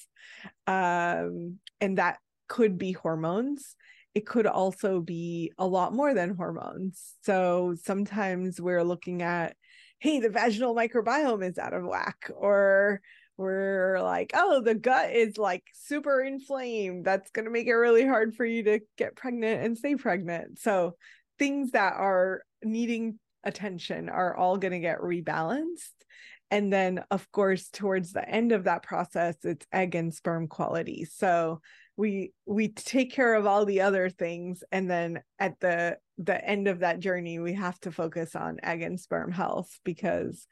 Um, 0.65 1.59
and 1.81 1.97
that 1.97 2.19
could 2.47 2.77
be 2.77 2.93
hormones. 2.93 3.75
It 4.15 4.25
could 4.25 4.47
also 4.47 5.01
be 5.01 5.51
a 5.57 5.67
lot 5.67 5.93
more 5.93 6.13
than 6.13 6.35
hormones. 6.35 7.15
So 7.23 7.75
sometimes 7.83 8.59
we're 8.59 8.83
looking 8.83 9.21
at, 9.21 9.57
hey, 9.99 10.19
the 10.19 10.29
vaginal 10.29 10.73
microbiome 10.73 11.47
is 11.47 11.57
out 11.57 11.73
of 11.73 11.83
whack, 11.83 12.31
or 12.33 13.01
we're 13.37 13.99
like, 14.01 14.31
oh, 14.33 14.61
the 14.61 14.73
gut 14.73 15.11
is 15.11 15.37
like 15.37 15.63
super 15.73 16.21
inflamed. 16.21 17.03
That's 17.03 17.29
going 17.31 17.43
to 17.45 17.51
make 17.51 17.67
it 17.67 17.73
really 17.73 18.07
hard 18.07 18.35
for 18.35 18.45
you 18.45 18.63
to 18.63 18.79
get 18.97 19.17
pregnant 19.17 19.63
and 19.63 19.77
stay 19.77 19.95
pregnant. 19.95 20.59
So 20.59 20.95
things 21.37 21.71
that 21.71 21.95
are 21.95 22.43
needing 22.63 23.19
attention 23.43 24.07
are 24.07 24.35
all 24.35 24.55
going 24.57 24.71
to 24.71 24.79
get 24.79 24.99
rebalanced. 24.99 25.91
And 26.51 26.71
then, 26.71 27.03
of 27.11 27.29
course, 27.33 27.67
towards 27.69 28.13
the 28.13 28.27
end 28.27 28.53
of 28.53 28.63
that 28.63 28.83
process, 28.83 29.35
it's 29.43 29.65
egg 29.73 29.95
and 29.95 30.13
sperm 30.13 30.47
quality. 30.47 31.03
So 31.03 31.59
we 31.97 32.33
we 32.45 32.69
take 32.69 33.13
care 33.13 33.35
of 33.35 33.45
all 33.47 33.65
the 33.65 33.81
other 33.81 34.09
things, 34.09 34.63
and 34.71 34.89
then 34.89 35.21
at 35.39 35.59
the 35.59 35.97
the 36.17 36.43
end 36.43 36.67
of 36.67 36.79
that 36.79 36.99
journey, 36.99 37.39
we 37.39 37.53
have 37.53 37.79
to 37.81 37.91
focus 37.91 38.35
on 38.35 38.59
egg 38.63 38.81
and 38.81 38.99
sperm 38.99 39.31
health 39.31 39.79
because 39.83 40.47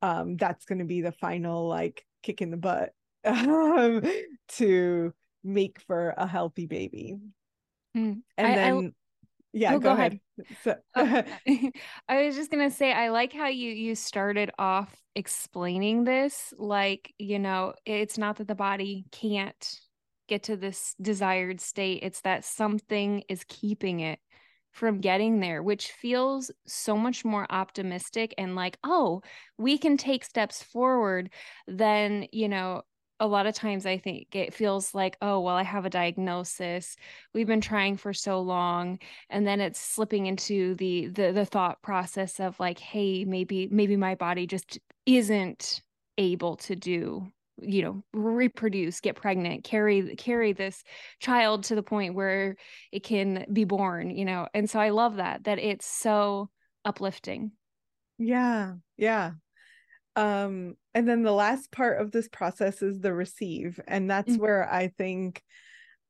um, 0.00 0.36
that's 0.36 0.64
going 0.64 0.78
to 0.78 0.84
be 0.84 1.00
the 1.00 1.12
final 1.12 1.68
like 1.68 2.04
kick 2.22 2.42
in 2.42 2.50
the 2.50 2.56
butt 2.56 2.90
um, 3.24 4.02
to 4.48 5.12
make 5.44 5.80
for 5.86 6.14
a 6.16 6.26
healthy 6.26 6.66
baby. 6.66 7.16
Mm. 7.96 8.22
And 8.36 8.46
I, 8.46 8.54
then 8.54 8.92
yeah, 9.52 9.74
oh, 9.74 9.78
go, 9.78 9.90
go, 9.90 9.92
ahead. 9.92 10.18
ahead. 10.38 10.56
So, 10.64 10.76
I 12.08 12.24
was 12.26 12.36
just 12.36 12.50
gonna 12.50 12.70
say 12.70 12.92
I 12.92 13.10
like 13.10 13.32
how 13.32 13.48
you 13.48 13.70
you 13.70 13.94
started 13.94 14.50
off 14.58 14.94
explaining 15.14 16.04
this. 16.04 16.54
Like, 16.56 17.12
you 17.18 17.38
know, 17.38 17.74
it's 17.84 18.18
not 18.18 18.36
that 18.36 18.48
the 18.48 18.54
body 18.54 19.04
can't 19.12 19.78
get 20.32 20.44
to 20.44 20.56
this 20.56 20.94
desired 21.00 21.60
state, 21.60 22.00
it's 22.02 22.22
that 22.22 22.44
something 22.44 23.22
is 23.28 23.44
keeping 23.48 24.00
it 24.00 24.18
from 24.70 25.02
getting 25.02 25.40
there, 25.40 25.62
which 25.62 25.92
feels 25.92 26.50
so 26.66 26.96
much 26.96 27.22
more 27.22 27.46
optimistic 27.50 28.34
and 28.38 28.56
like, 28.56 28.78
oh, 28.82 29.20
we 29.58 29.76
can 29.76 29.98
take 29.98 30.24
steps 30.24 30.62
forward 30.62 31.28
than, 31.68 32.26
you 32.32 32.48
know, 32.48 32.80
a 33.20 33.26
lot 33.26 33.46
of 33.46 33.54
times 33.54 33.84
I 33.84 33.98
think 33.98 34.34
it 34.34 34.54
feels 34.54 34.94
like, 34.94 35.18
oh, 35.20 35.40
well, 35.40 35.54
I 35.54 35.62
have 35.62 35.84
a 35.84 35.90
diagnosis. 35.90 36.96
We've 37.34 37.46
been 37.46 37.60
trying 37.60 37.98
for 37.98 38.14
so 38.14 38.40
long. 38.40 38.98
And 39.28 39.46
then 39.46 39.60
it's 39.60 39.78
slipping 39.78 40.26
into 40.26 40.74
the 40.76 41.08
the 41.08 41.32
the 41.32 41.44
thought 41.44 41.82
process 41.82 42.40
of 42.40 42.58
like, 42.58 42.78
hey, 42.78 43.26
maybe, 43.26 43.68
maybe 43.70 43.96
my 43.96 44.14
body 44.14 44.46
just 44.46 44.78
isn't 45.04 45.82
able 46.16 46.56
to 46.56 46.74
do 46.74 47.30
you 47.62 47.82
know 47.82 48.02
reproduce 48.12 49.00
get 49.00 49.16
pregnant 49.16 49.64
carry 49.64 50.14
carry 50.16 50.52
this 50.52 50.82
child 51.20 51.64
to 51.64 51.74
the 51.74 51.82
point 51.82 52.14
where 52.14 52.56
it 52.90 53.02
can 53.02 53.46
be 53.52 53.64
born 53.64 54.10
you 54.10 54.24
know? 54.24 54.48
And 54.54 54.68
so 54.68 54.80
i 54.80 54.90
love 54.90 55.16
that 55.16 55.44
that 55.44 55.58
it's 55.58 55.86
so 55.86 56.50
uplifting. 56.84 57.52
Yeah 58.18 58.74
yeah. 58.96 59.32
Um 60.16 60.74
and 60.94 61.08
then 61.08 61.22
the 61.22 61.32
last 61.32 61.72
part 61.72 62.00
of 62.00 62.12
this 62.12 62.28
process 62.28 62.82
is 62.82 63.00
the 63.00 63.14
receive 63.14 63.80
and 63.86 64.10
that's 64.10 64.32
mm-hmm. 64.32 64.42
where 64.42 64.72
i 64.72 64.88
think 64.88 65.42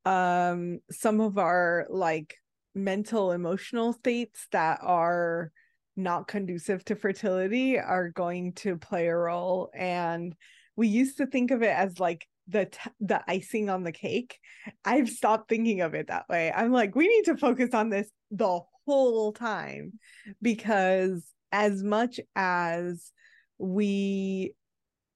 um 0.04 0.80
some 0.90 1.20
of 1.20 1.38
our 1.38 1.86
like 1.88 2.36
mental 2.74 3.32
emotional 3.32 3.92
states 3.92 4.46
that 4.50 4.80
are 4.82 5.52
not 5.96 6.26
conducive 6.26 6.84
to 6.86 6.96
fertility 6.96 7.78
are 7.78 8.08
going 8.08 8.54
to 8.54 8.76
play 8.76 9.08
a 9.08 9.16
role 9.16 9.70
and 9.74 10.34
we 10.76 10.88
used 10.88 11.18
to 11.18 11.26
think 11.26 11.50
of 11.50 11.62
it 11.62 11.74
as 11.74 12.00
like 12.00 12.26
the 12.48 12.66
t- 12.66 12.90
the 13.00 13.22
icing 13.28 13.70
on 13.70 13.82
the 13.82 13.92
cake. 13.92 14.38
I've 14.84 15.08
stopped 15.08 15.48
thinking 15.48 15.80
of 15.80 15.94
it 15.94 16.08
that 16.08 16.28
way. 16.28 16.52
I'm 16.54 16.72
like 16.72 16.94
we 16.94 17.08
need 17.08 17.24
to 17.26 17.36
focus 17.36 17.70
on 17.72 17.90
this 17.90 18.10
the 18.30 18.60
whole 18.86 19.32
time 19.32 19.92
because 20.40 21.24
as 21.52 21.82
much 21.82 22.18
as 22.34 23.12
we 23.58 24.54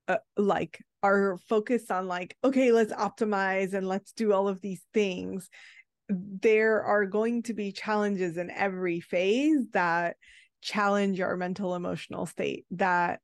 uh, 0.09 0.19
like 0.37 0.81
are 1.03 1.39
focused 1.49 1.91
on 1.91 2.09
like 2.09 2.37
okay 2.45 2.73
let's 2.73 2.93
optimize 2.93 3.75
and 3.75 3.89
let's 3.89 4.13
do 4.13 4.33
all 4.33 4.49
of 4.49 4.61
these 4.61 4.83
things 4.95 5.49
there 6.09 6.83
are 6.83 7.07
going 7.07 7.43
to 7.43 7.55
be 7.55 7.73
challenges 7.73 8.37
in 8.37 8.51
every 8.51 9.01
phase 9.01 9.67
that 9.73 10.17
challenge 10.63 11.21
our 11.21 11.37
mental 11.37 11.75
emotional 11.75 12.27
state 12.27 12.65
that 12.71 13.21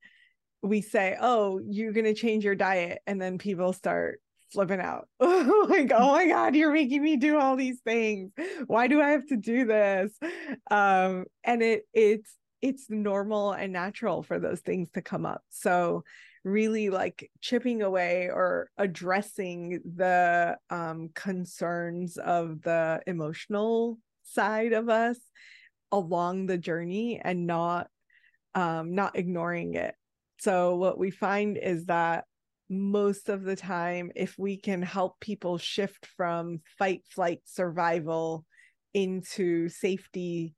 we 0.63 0.81
say 0.81 1.17
oh 1.21 1.61
you're 1.65 1.93
going 1.93 2.05
to 2.05 2.15
change 2.15 2.45
your 2.45 2.55
diet 2.55 3.01
and 3.07 3.21
then 3.21 3.39
people 3.39 3.73
start 3.73 4.21
flipping 4.53 4.81
out 4.81 5.09
like 5.21 5.91
oh 5.95 6.13
my 6.13 6.27
god 6.27 6.55
you're 6.55 6.73
making 6.73 7.03
me 7.03 7.17
do 7.17 7.39
all 7.39 7.57
these 7.57 7.81
things 7.81 8.31
why 8.67 8.87
do 8.87 9.01
i 9.01 9.09
have 9.11 9.27
to 9.27 9.37
do 9.37 9.65
this 9.65 10.13
um 10.71 11.25
and 11.43 11.63
it 11.63 11.85
it's 11.95 12.37
it's 12.63 12.89
normal 12.89 13.53
and 13.53 13.73
natural 13.73 14.23
for 14.23 14.39
those 14.39 14.61
things 14.61 14.89
to 14.91 15.03
come 15.03 15.27
up. 15.27 15.43
So 15.51 16.05
really 16.45 16.91
like 16.91 17.31
chipping 17.41 17.83
away 17.83 18.31
or 18.33 18.71
addressing 18.79 19.81
the 19.97 20.57
um, 20.71 21.11
concerns 21.15 22.17
of 22.17 22.63
the 22.63 23.03
emotional 23.07 23.99
side 24.23 24.73
of 24.73 24.89
us 24.89 25.19
along 25.91 26.47
the 26.47 26.57
journey 26.57 27.21
and 27.23 27.47
not 27.47 27.89
um, 28.55 28.95
not 28.95 29.17
ignoring 29.17 29.75
it. 29.75 29.95
So 30.43 30.75
what 30.75 30.99
we 30.99 31.13
find 31.13 31.57
is 31.57 31.85
that 31.85 32.25
most 32.69 33.29
of 33.29 33.45
the 33.45 33.55
time 33.55 34.11
if 34.17 34.35
we 34.37 34.57
can 34.57 34.83
help 34.83 35.21
people 35.21 35.57
shift 35.57 36.05
from 36.17 36.63
fight 36.81 37.03
flight 37.09 37.43
survival 37.45 38.45
into 38.93 39.69
safety 39.69 40.57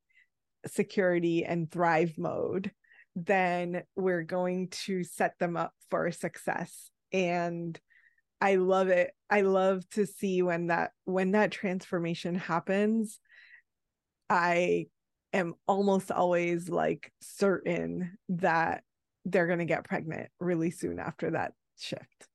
security 0.67 1.45
and 1.45 1.71
thrive 1.71 2.15
mode, 2.17 2.71
then 3.15 3.83
we're 3.95 4.23
going 4.23 4.69
to 4.87 5.05
set 5.05 5.39
them 5.39 5.55
up 5.55 5.75
for 5.91 6.11
success. 6.11 6.91
And 7.13 7.79
I 8.41 8.55
love 8.55 8.89
it. 8.89 9.11
I 9.29 9.43
love 9.43 9.87
to 9.91 10.07
see 10.07 10.41
when 10.41 10.69
that 10.69 10.93
when 11.05 11.33
that 11.33 11.51
transformation 11.51 12.37
happens. 12.37 13.21
I 14.31 14.87
am 15.35 15.53
almost 15.69 16.11
always 16.11 16.71
like 16.71 17.13
certain 17.21 18.17
that 18.31 18.83
they're 19.25 19.47
going 19.47 19.59
to 19.59 19.65
get 19.65 19.85
pregnant 19.85 20.31
really 20.41 20.71
soon 20.71 20.99
after 20.99 21.31
that 21.31 21.53
shift. 21.79 22.29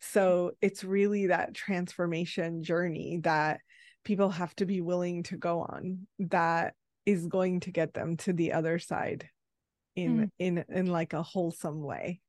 So 0.00 0.52
it's 0.60 0.82
really 0.82 1.28
that 1.28 1.54
transformation 1.54 2.62
journey 2.62 3.20
that 3.22 3.60
people 4.04 4.30
have 4.30 4.54
to 4.56 4.66
be 4.66 4.80
willing 4.80 5.22
to 5.24 5.36
go 5.36 5.60
on 5.60 6.06
that 6.18 6.74
is 7.06 7.26
going 7.26 7.60
to 7.60 7.70
get 7.70 7.94
them 7.94 8.16
to 8.16 8.32
the 8.32 8.52
other 8.52 8.78
side 8.78 9.28
in 9.94 10.18
mm. 10.18 10.30
in 10.38 10.64
in 10.68 10.86
like 10.86 11.12
a 11.12 11.22
wholesome 11.22 11.82
way 11.82 12.20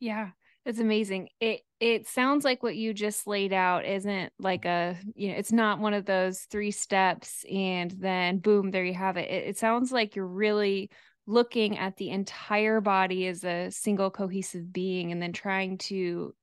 yeah 0.00 0.30
it's 0.64 0.78
amazing 0.78 1.28
it 1.40 1.60
it 1.78 2.08
sounds 2.08 2.44
like 2.44 2.62
what 2.62 2.76
you 2.76 2.94
just 2.94 3.26
laid 3.26 3.52
out 3.52 3.84
isn't 3.84 4.32
like 4.38 4.64
a 4.64 4.96
you 5.14 5.28
know 5.28 5.34
it's 5.34 5.52
not 5.52 5.78
one 5.78 5.94
of 5.94 6.06
those 6.06 6.40
three 6.50 6.70
steps 6.70 7.44
and 7.52 7.90
then 7.92 8.38
boom 8.38 8.70
there 8.70 8.84
you 8.84 8.94
have 8.94 9.16
it 9.16 9.30
it, 9.30 9.48
it 9.48 9.58
sounds 9.58 9.92
like 9.92 10.16
you're 10.16 10.26
really 10.26 10.90
looking 11.26 11.78
at 11.78 11.96
the 11.96 12.10
entire 12.10 12.80
body 12.80 13.26
as 13.26 13.44
a 13.44 13.70
single 13.70 14.10
cohesive 14.10 14.72
being 14.72 15.12
and 15.12 15.20
then 15.20 15.32
trying 15.32 15.78
to 15.78 16.34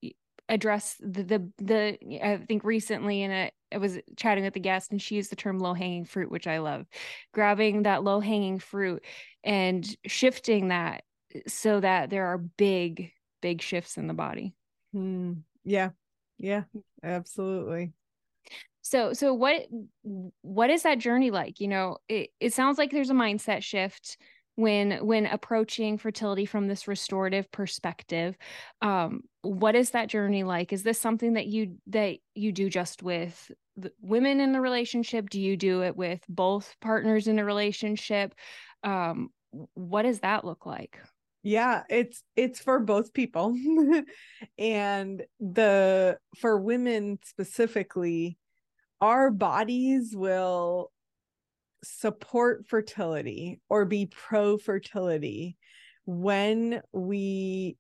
address 0.50 0.98
the 1.00 1.24
the, 1.24 1.50
the 1.58 1.98
I 2.22 2.38
think 2.38 2.64
recently 2.64 3.22
in 3.22 3.32
a 3.32 3.52
I 3.74 3.78
was 3.78 3.98
chatting 4.16 4.44
with 4.44 4.54
the 4.54 4.60
guest 4.60 4.92
and 4.92 5.02
she 5.02 5.16
used 5.16 5.32
the 5.32 5.36
term 5.36 5.60
low 5.60 5.74
hanging 5.74 6.06
fruit, 6.06 6.30
which 6.30 6.48
I 6.48 6.60
love. 6.60 6.86
Grabbing 7.34 7.84
that 7.84 8.04
low 8.04 8.20
hanging 8.20 8.60
fruit 8.60 9.04
and 9.44 9.86
shifting 10.06 10.68
that 10.68 11.04
so 11.48 11.80
that 11.80 12.10
there 12.10 12.28
are 12.28 12.38
big, 12.38 13.12
big 13.42 13.62
shifts 13.62 13.98
in 13.98 14.08
the 14.08 14.14
body. 14.14 14.54
Mm, 14.96 15.42
yeah. 15.64 15.90
Yeah, 16.38 16.64
absolutely. 17.04 17.94
So 18.82 19.14
so 19.14 19.34
what 19.34 19.66
what 20.42 20.70
is 20.70 20.84
that 20.84 21.00
journey 21.00 21.32
like? 21.32 21.60
You 21.62 21.70
know, 21.70 21.98
it, 22.10 22.32
it 22.40 22.54
sounds 22.54 22.78
like 22.78 22.92
there's 22.92 23.10
a 23.10 23.16
mindset 23.16 23.64
shift 23.64 24.18
when 24.56 25.06
when 25.06 25.26
approaching 25.26 25.98
fertility 25.98 26.46
from 26.46 26.68
this 26.68 26.88
restorative 26.88 27.52
perspective 27.52 28.38
um 28.82 29.22
what 29.42 29.76
is 29.76 29.92
that 29.92 30.08
journey 30.08 30.44
like? 30.44 30.72
Is 30.72 30.84
this 30.84 31.00
something 31.00 31.34
that 31.34 31.48
you 31.48 31.76
that 31.88 32.16
you 32.34 32.52
do 32.54 32.70
just 32.70 33.04
with 33.04 33.52
women 34.02 34.40
in 34.40 34.54
the 34.54 34.62
relationship? 34.62 35.30
Do 35.30 35.42
you 35.42 35.58
do 35.58 35.84
it 35.84 35.98
with 35.98 36.22
both 36.30 36.76
partners 36.80 37.28
in 37.28 37.40
a 37.40 37.46
relationship? 37.46 38.34
Um 38.84 39.30
what 39.74 40.04
does 40.04 40.22
that 40.22 40.46
look 40.46 40.66
like? 40.66 40.98
Yeah 41.44 41.84
it's 41.90 42.24
it's 42.36 42.60
for 42.60 42.80
both 42.80 43.14
people. 43.14 43.56
And 44.58 45.24
the 45.40 46.18
for 46.38 46.58
women 46.58 47.20
specifically 47.24 48.38
our 49.02 49.30
bodies 49.30 50.14
will 50.16 50.90
support 51.84 52.66
fertility 52.68 53.60
or 53.70 53.86
be 53.86 54.08
pro 54.08 54.58
fertility 54.58 55.58
when 56.06 56.82
we 56.92 57.78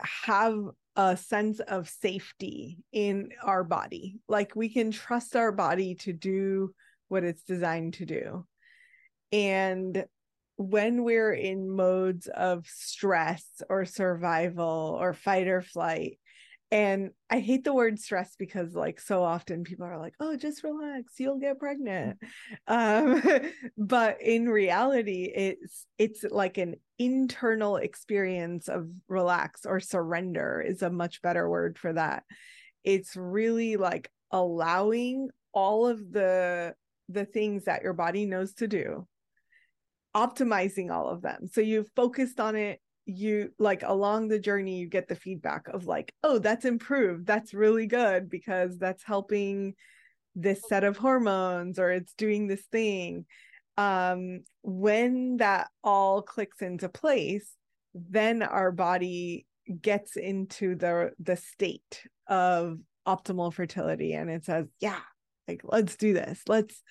have 0.00 0.56
a 0.96 1.16
sense 1.16 1.60
of 1.60 1.88
safety 1.88 2.78
in 2.92 3.30
our 3.42 3.64
body. 3.64 4.18
Like 4.28 4.54
we 4.56 4.68
can 4.68 4.90
trust 4.90 5.36
our 5.36 5.52
body 5.52 5.94
to 5.96 6.12
do 6.12 6.74
what 7.08 7.24
it's 7.24 7.42
designed 7.42 7.94
to 7.94 8.06
do. 8.06 8.46
And 9.32 10.04
when 10.56 11.04
we're 11.04 11.32
in 11.32 11.70
modes 11.70 12.26
of 12.26 12.66
stress 12.66 13.44
or 13.70 13.84
survival 13.84 14.98
or 15.00 15.12
fight 15.12 15.46
or 15.46 15.62
flight 15.62 16.18
and 16.70 17.10
i 17.30 17.38
hate 17.38 17.64
the 17.64 17.72
word 17.72 17.98
stress 17.98 18.34
because 18.38 18.74
like 18.74 19.00
so 19.00 19.22
often 19.22 19.64
people 19.64 19.86
are 19.86 19.98
like 19.98 20.14
oh 20.20 20.36
just 20.36 20.62
relax 20.62 21.14
you'll 21.18 21.38
get 21.38 21.58
pregnant 21.58 22.18
um 22.66 23.22
but 23.78 24.20
in 24.20 24.48
reality 24.48 25.24
it's 25.34 25.86
it's 25.96 26.24
like 26.30 26.58
an 26.58 26.74
internal 26.98 27.76
experience 27.76 28.68
of 28.68 28.88
relax 29.08 29.64
or 29.64 29.80
surrender 29.80 30.62
is 30.66 30.82
a 30.82 30.90
much 30.90 31.22
better 31.22 31.48
word 31.48 31.78
for 31.78 31.92
that 31.92 32.22
it's 32.84 33.16
really 33.16 33.76
like 33.76 34.10
allowing 34.30 35.28
all 35.52 35.86
of 35.86 36.12
the 36.12 36.74
the 37.08 37.24
things 37.24 37.64
that 37.64 37.82
your 37.82 37.94
body 37.94 38.26
knows 38.26 38.52
to 38.52 38.68
do 38.68 39.06
optimizing 40.18 40.90
all 40.90 41.08
of 41.08 41.22
them. 41.22 41.48
So 41.52 41.60
you've 41.60 41.90
focused 41.94 42.40
on 42.40 42.56
it. 42.56 42.80
You 43.10 43.52
like 43.58 43.82
along 43.82 44.28
the 44.28 44.38
journey, 44.38 44.78
you 44.78 44.86
get 44.86 45.08
the 45.08 45.16
feedback 45.16 45.68
of 45.68 45.86
like, 45.86 46.12
oh, 46.22 46.38
that's 46.38 46.66
improved. 46.66 47.26
That's 47.26 47.54
really 47.54 47.86
good 47.86 48.28
because 48.28 48.76
that's 48.76 49.02
helping 49.02 49.74
this 50.34 50.60
set 50.68 50.84
of 50.84 50.98
hormones 50.98 51.78
or 51.78 51.90
it's 51.90 52.12
doing 52.12 52.46
this 52.46 52.62
thing. 52.70 53.24
Um, 53.78 54.40
when 54.62 55.38
that 55.38 55.68
all 55.82 56.20
clicks 56.20 56.60
into 56.60 56.88
place, 56.88 57.50
then 57.94 58.42
our 58.42 58.70
body 58.70 59.46
gets 59.80 60.16
into 60.16 60.74
the 60.74 61.12
the 61.18 61.36
state 61.36 62.06
of 62.26 62.78
optimal 63.06 63.52
fertility 63.52 64.12
and 64.12 64.28
it 64.28 64.44
says, 64.44 64.66
yeah, 64.80 65.00
like 65.46 65.62
let's 65.64 65.96
do 65.96 66.12
this. 66.12 66.42
Let's 66.46 66.82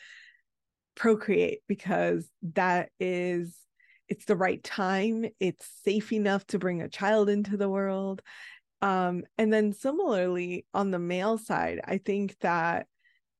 procreate 0.95 1.59
because 1.67 2.27
that 2.53 2.89
is 3.00 3.55
it's 4.09 4.25
the 4.25 4.35
right 4.35 4.63
time 4.63 5.25
it's 5.39 5.67
safe 5.83 6.11
enough 6.13 6.45
to 6.47 6.59
bring 6.59 6.81
a 6.81 6.89
child 6.89 7.29
into 7.29 7.57
the 7.57 7.69
world 7.69 8.21
um, 8.81 9.23
and 9.37 9.51
then 9.51 9.73
similarly 9.73 10.65
on 10.73 10.91
the 10.91 10.99
male 10.99 11.37
side 11.37 11.81
i 11.85 11.97
think 11.97 12.37
that 12.39 12.87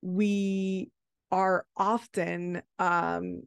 we 0.02 0.92
are 1.32 1.66
often 1.76 2.62
um, 2.80 3.42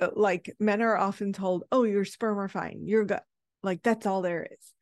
uh, 0.00 0.08
like 0.14 0.54
men 0.58 0.82
are 0.82 0.96
often 0.96 1.32
told 1.32 1.64
oh 1.72 1.84
your 1.84 2.04
sperm 2.04 2.38
are 2.38 2.48
fine 2.48 2.82
you're 2.84 3.04
good 3.04 3.20
like 3.62 3.82
that's 3.82 4.06
all 4.06 4.22
there 4.22 4.46
is. 4.50 4.74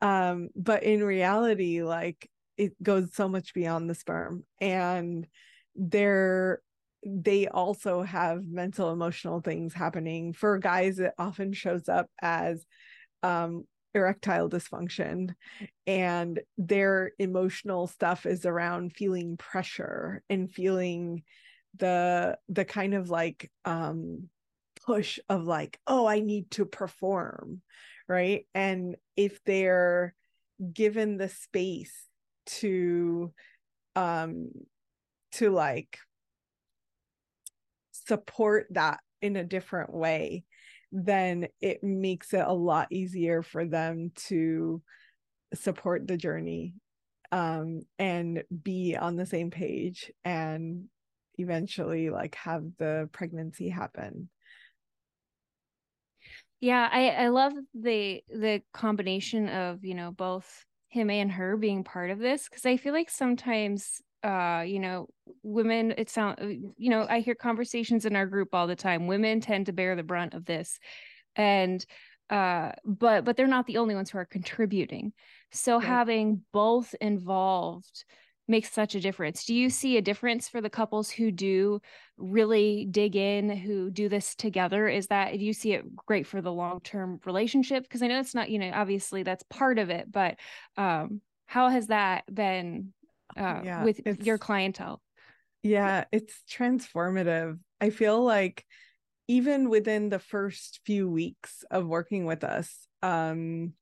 Um, 0.00 0.48
but 0.56 0.82
in 0.82 1.02
reality 1.02 1.82
like 1.82 2.30
it 2.56 2.80
goes 2.82 3.14
so 3.14 3.28
much 3.28 3.54
beyond 3.54 3.88
the 3.88 3.94
sperm 3.94 4.44
and 4.60 5.26
there 5.74 6.60
they 7.04 7.48
also 7.48 8.02
have 8.02 8.44
mental 8.46 8.92
emotional 8.92 9.40
things 9.40 9.72
happening 9.72 10.32
for 10.32 10.58
guys 10.58 10.98
it 10.98 11.12
often 11.18 11.52
shows 11.52 11.88
up 11.88 12.10
as 12.20 12.64
um 13.22 13.64
erectile 13.94 14.48
dysfunction 14.48 15.34
and 15.86 16.40
their 16.58 17.12
emotional 17.18 17.86
stuff 17.86 18.26
is 18.26 18.44
around 18.44 18.92
feeling 18.94 19.36
pressure 19.36 20.22
and 20.28 20.52
feeling 20.52 21.22
the 21.76 22.36
the 22.48 22.64
kind 22.64 22.94
of 22.94 23.10
like 23.10 23.50
um 23.64 24.28
push 24.84 25.18
of 25.28 25.44
like 25.44 25.78
oh 25.86 26.06
i 26.06 26.20
need 26.20 26.50
to 26.50 26.64
perform 26.64 27.62
right? 28.10 28.44
And 28.56 28.96
if 29.16 29.42
they're 29.44 30.14
given 30.74 31.16
the 31.16 31.28
space 31.28 31.94
to 32.46 33.32
um 33.94 34.50
to 35.32 35.50
like 35.50 35.98
support 38.10 38.66
that 38.70 38.98
in 39.22 39.36
a 39.36 39.44
different 39.44 39.94
way, 39.94 40.42
then 40.90 41.46
it 41.60 41.84
makes 41.84 42.34
it 42.34 42.44
a 42.44 42.52
lot 42.52 42.90
easier 42.90 43.40
for 43.40 43.64
them 43.64 44.10
to 44.16 44.82
support 45.54 46.08
the 46.08 46.16
journey 46.16 46.74
um, 47.30 47.82
and 48.00 48.42
be 48.64 48.96
on 48.96 49.14
the 49.14 49.26
same 49.26 49.52
page 49.52 50.10
and 50.24 50.86
eventually 51.38 52.10
like 52.10 52.34
have 52.34 52.64
the 52.78 53.08
pregnancy 53.12 53.68
happen. 53.68 54.28
Yeah 56.58 56.88
i 56.92 57.08
i 57.10 57.28
love 57.28 57.54
the 57.72 58.22
the 58.28 58.60
combination 58.74 59.48
of 59.48 59.82
you 59.82 59.94
know 59.94 60.10
both 60.10 60.66
him 60.88 61.08
and 61.08 61.32
her 61.32 61.56
being 61.56 61.84
part 61.84 62.10
of 62.10 62.18
this 62.18 62.48
because 62.48 62.66
i 62.66 62.76
feel 62.76 62.92
like 62.92 63.08
sometimes 63.08 64.02
uh 64.22 64.62
you 64.66 64.78
know 64.78 65.08
women 65.42 65.94
it 65.96 66.10
sound 66.10 66.38
uh, 66.40 66.46
you 66.46 66.90
know 66.90 67.06
i 67.08 67.20
hear 67.20 67.34
conversations 67.34 68.04
in 68.04 68.16
our 68.16 68.26
group 68.26 68.54
all 68.54 68.66
the 68.66 68.76
time 68.76 69.06
women 69.06 69.40
tend 69.40 69.66
to 69.66 69.72
bear 69.72 69.96
the 69.96 70.02
brunt 70.02 70.34
of 70.34 70.44
this 70.44 70.78
and 71.36 71.86
uh 72.30 72.72
but 72.84 73.24
but 73.24 73.36
they're 73.36 73.46
not 73.46 73.66
the 73.66 73.78
only 73.78 73.94
ones 73.94 74.10
who 74.10 74.18
are 74.18 74.24
contributing. 74.24 75.12
So 75.52 75.78
right. 75.78 75.86
having 75.86 76.42
both 76.52 76.94
involved 77.00 78.04
makes 78.46 78.72
such 78.72 78.96
a 78.96 79.00
difference. 79.00 79.44
Do 79.44 79.54
you 79.54 79.70
see 79.70 79.96
a 79.96 80.02
difference 80.02 80.48
for 80.48 80.60
the 80.60 80.70
couples 80.70 81.08
who 81.08 81.30
do 81.30 81.80
really 82.16 82.86
dig 82.90 83.14
in 83.14 83.48
who 83.48 83.90
do 83.90 84.08
this 84.08 84.34
together? 84.34 84.88
Is 84.88 85.08
that 85.08 85.32
do 85.32 85.44
you 85.44 85.52
see 85.52 85.72
it 85.72 85.84
great 85.96 86.26
for 86.26 86.40
the 86.40 86.52
long-term 86.52 87.20
relationship? 87.24 87.82
Because 87.82 88.02
i 88.02 88.06
know 88.06 88.20
it's 88.20 88.34
not 88.34 88.50
you 88.50 88.58
know 88.58 88.70
obviously 88.72 89.22
that's 89.22 89.44
part 89.50 89.78
of 89.78 89.90
it 89.90 90.10
but 90.10 90.36
um 90.76 91.20
how 91.46 91.68
has 91.68 91.88
that 91.88 92.32
been 92.32 92.92
uh, 93.36 93.60
yeah, 93.64 93.84
with 93.84 94.00
your 94.24 94.38
clientele. 94.38 95.00
Yeah 95.62 96.04
it's 96.12 96.42
transformative. 96.50 97.58
I 97.80 97.90
feel 97.90 98.22
like 98.22 98.64
even 99.28 99.68
within 99.68 100.08
the 100.08 100.18
first 100.18 100.80
few 100.84 101.08
weeks 101.08 101.64
of 101.70 101.86
working 101.86 102.24
with 102.24 102.44
us 102.44 102.88
um 103.02 103.72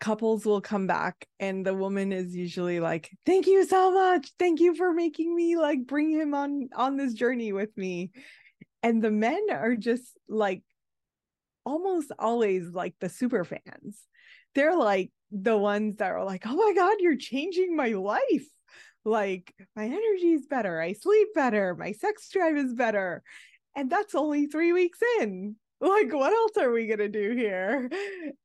couples 0.00 0.44
will 0.44 0.60
come 0.60 0.88
back 0.88 1.26
and 1.38 1.64
the 1.64 1.74
woman 1.74 2.12
is 2.12 2.34
usually 2.34 2.80
like 2.80 3.08
thank 3.24 3.46
you 3.46 3.64
so 3.64 3.92
much. 3.92 4.32
Thank 4.38 4.60
you 4.60 4.74
for 4.74 4.92
making 4.92 5.34
me 5.34 5.56
like 5.56 5.86
bring 5.86 6.10
him 6.10 6.34
on 6.34 6.68
on 6.74 6.96
this 6.96 7.14
journey 7.14 7.52
with 7.52 7.76
me. 7.76 8.10
And 8.82 9.00
the 9.00 9.12
men 9.12 9.46
are 9.50 9.76
just 9.76 10.18
like 10.28 10.62
almost 11.64 12.10
always 12.18 12.68
like 12.70 12.94
the 13.00 13.08
super 13.08 13.44
fans 13.44 14.00
they're 14.54 14.76
like 14.76 15.10
the 15.30 15.56
ones 15.56 15.96
that 15.96 16.12
are 16.12 16.24
like, 16.24 16.46
oh 16.46 16.54
my 16.54 16.72
God, 16.74 16.96
you're 17.00 17.16
changing 17.16 17.74
my 17.76 17.88
life. 17.88 18.46
Like, 19.04 19.52
my 19.74 19.86
energy 19.86 20.32
is 20.32 20.46
better. 20.46 20.80
I 20.80 20.92
sleep 20.92 21.28
better. 21.34 21.74
My 21.74 21.92
sex 21.92 22.28
drive 22.30 22.56
is 22.56 22.74
better. 22.74 23.22
And 23.74 23.90
that's 23.90 24.14
only 24.14 24.46
three 24.46 24.72
weeks 24.72 25.00
in. 25.20 25.56
Like, 25.80 26.12
what 26.12 26.32
else 26.32 26.52
are 26.58 26.70
we 26.70 26.86
going 26.86 26.98
to 26.98 27.08
do 27.08 27.34
here? 27.34 27.90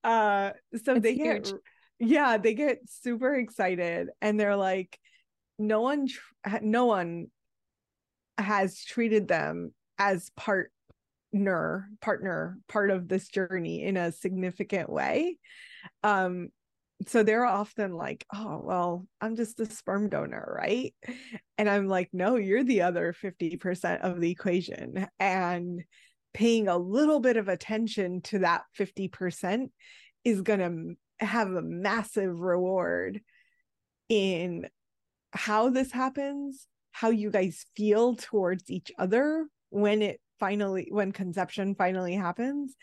Uh, 0.04 0.52
so 0.84 0.93
it's 0.93 1.04
they 1.04 1.13
huge. 1.13 1.52
get, 1.52 1.60
yeah, 2.00 2.38
they 2.38 2.56
get 2.56 2.80
super 2.89 3.36
excited 3.36 4.10
and 4.22 4.39
they're 4.39 4.56
like, 4.56 4.98
no 5.60 5.82
one, 5.82 6.08
tr- 6.08 6.60
no 6.62 6.86
one 6.86 7.28
has 8.39 8.84
treated 8.84 9.28
them 9.28 9.74
as 10.00 10.32
partner, 11.45 11.89
partner, 12.02 12.58
part 12.67 12.91
of 12.91 13.08
this 13.08 13.28
journey 13.30 13.84
in 13.84 13.97
a 13.97 14.12
significant 14.12 14.89
way 14.89 15.38
um 16.04 16.50
so 17.06 17.21
they're 17.21 17.45
often 17.45 17.93
like, 17.93 18.26
oh, 18.34 18.62
well, 18.63 19.08
I'm 19.21 19.36
just 19.36 19.60
a 19.60 19.65
sperm 19.65 20.10
donor, 20.10 20.58
right? 20.58 20.93
And 21.58 21.69
I'm 21.69 21.88
like, 21.88 22.10
no, 22.13 22.36
you're 22.36 22.63
the 22.63 22.82
other 22.82 23.13
50% 23.13 24.02
of 24.02 24.19
the 24.19 24.32
equation. 24.32 25.08
And 25.19 25.84
paying 26.34 26.67
a 26.67 26.78
little 26.78 27.19
bit 27.19 27.38
of 27.38 27.47
attention 27.47 28.21
to 28.21 28.39
that 28.39 28.63
50% 28.78 29.69
is 30.23 30.41
going 30.41 30.60
to 30.60 31.26
have 31.26 31.50
a 31.52 31.62
massive 31.62 32.39
reward 32.39 33.21
in 34.10 34.67
how 35.32 35.69
this 35.69 35.91
happens, 35.91 36.67
how 36.91 37.10
you 37.10 37.30
guys 37.30 37.65
feel 37.76 38.15
towards 38.15 38.69
each 38.69 38.91
other 38.97 39.47
when 39.69 40.02
it 40.02 40.19
finally 40.39 40.88
when 40.91 41.12
conception 41.12 41.76
finally 41.76 42.13
happens 42.15 42.76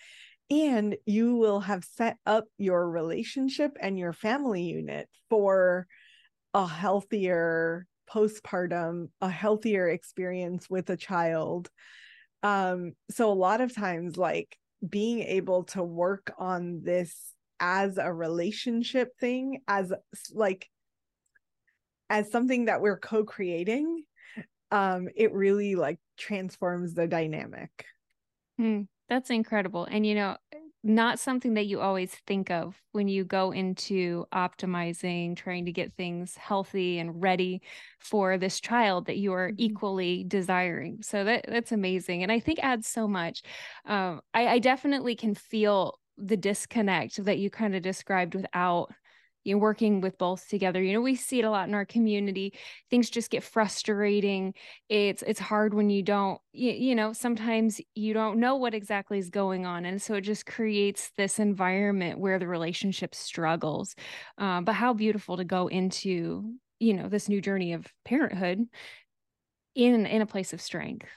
and 0.50 0.96
you 1.06 1.36
will 1.36 1.60
have 1.60 1.84
set 1.84 2.16
up 2.26 2.44
your 2.58 2.88
relationship 2.88 3.76
and 3.80 3.98
your 3.98 4.12
family 4.12 4.62
unit 4.62 5.08
for 5.30 5.86
a 6.52 6.66
healthier 6.66 7.86
postpartum 8.12 9.08
a 9.20 9.30
healthier 9.30 9.88
experience 9.88 10.68
with 10.68 10.90
a 10.90 10.96
child. 10.96 11.70
Um 12.42 12.92
so 13.10 13.30
a 13.30 13.34
lot 13.34 13.60
of 13.60 13.74
times 13.74 14.16
like 14.16 14.56
being 14.86 15.20
able 15.20 15.64
to 15.64 15.82
work 15.82 16.32
on 16.38 16.82
this 16.84 17.32
as 17.58 17.96
a 17.96 18.12
relationship 18.12 19.12
thing 19.18 19.62
as 19.66 19.92
like 20.32 20.68
as 22.10 22.30
something 22.30 22.66
that 22.66 22.82
we're 22.82 22.98
co-creating 22.98 24.04
um 24.74 25.08
it 25.14 25.32
really 25.32 25.76
like 25.76 26.00
transforms 26.18 26.94
the 26.94 27.06
dynamic. 27.06 27.70
Mm, 28.60 28.88
that's 29.08 29.30
incredible. 29.30 29.86
And 29.88 30.04
you 30.04 30.16
know 30.16 30.36
not 30.86 31.18
something 31.18 31.54
that 31.54 31.64
you 31.64 31.80
always 31.80 32.10
think 32.26 32.50
of 32.50 32.78
when 32.92 33.08
you 33.08 33.24
go 33.24 33.52
into 33.52 34.26
optimizing 34.34 35.34
trying 35.34 35.64
to 35.64 35.72
get 35.72 35.94
things 35.94 36.36
healthy 36.36 36.98
and 36.98 37.22
ready 37.22 37.62
for 37.98 38.36
this 38.36 38.60
child 38.60 39.06
that 39.06 39.16
you 39.16 39.32
are 39.32 39.48
mm-hmm. 39.48 39.62
equally 39.62 40.24
desiring. 40.24 40.98
So 41.00 41.24
that 41.24 41.46
that's 41.48 41.72
amazing 41.72 42.22
and 42.22 42.30
i 42.30 42.40
think 42.40 42.58
adds 42.62 42.88
so 42.88 43.06
much. 43.06 43.42
Um, 43.86 44.20
I, 44.34 44.48
I 44.48 44.58
definitely 44.58 45.14
can 45.14 45.34
feel 45.34 45.98
the 46.18 46.36
disconnect 46.36 47.24
that 47.24 47.38
you 47.38 47.48
kind 47.48 47.74
of 47.74 47.82
described 47.82 48.34
without 48.34 48.92
you 49.44 49.54
know 49.54 49.58
working 49.58 50.00
with 50.00 50.18
both 50.18 50.48
together. 50.48 50.82
You 50.82 50.94
know 50.94 51.00
we 51.00 51.14
see 51.14 51.38
it 51.38 51.44
a 51.44 51.50
lot 51.50 51.68
in 51.68 51.74
our 51.74 51.84
community. 51.84 52.54
Things 52.90 53.10
just 53.10 53.30
get 53.30 53.44
frustrating. 53.44 54.54
It's 54.88 55.22
it's 55.22 55.40
hard 55.40 55.74
when 55.74 55.90
you 55.90 56.02
don't 56.02 56.40
you, 56.52 56.72
you 56.72 56.94
know 56.94 57.12
sometimes 57.12 57.80
you 57.94 58.14
don't 58.14 58.38
know 58.38 58.56
what 58.56 58.74
exactly 58.74 59.18
is 59.18 59.30
going 59.30 59.66
on. 59.66 59.84
And 59.84 60.00
so 60.00 60.14
it 60.14 60.22
just 60.22 60.46
creates 60.46 61.10
this 61.16 61.38
environment 61.38 62.18
where 62.18 62.38
the 62.38 62.48
relationship 62.48 63.14
struggles. 63.14 63.94
Um, 64.38 64.64
but 64.64 64.74
how 64.74 64.94
beautiful 64.94 65.36
to 65.36 65.44
go 65.44 65.68
into 65.68 66.54
you 66.80 66.94
know 66.94 67.08
this 67.08 67.28
new 67.28 67.40
journey 67.40 67.72
of 67.74 67.86
parenthood 68.04 68.66
in 69.74 70.06
in 70.06 70.22
a 70.22 70.26
place 70.26 70.52
of 70.52 70.60
strength. 70.60 71.08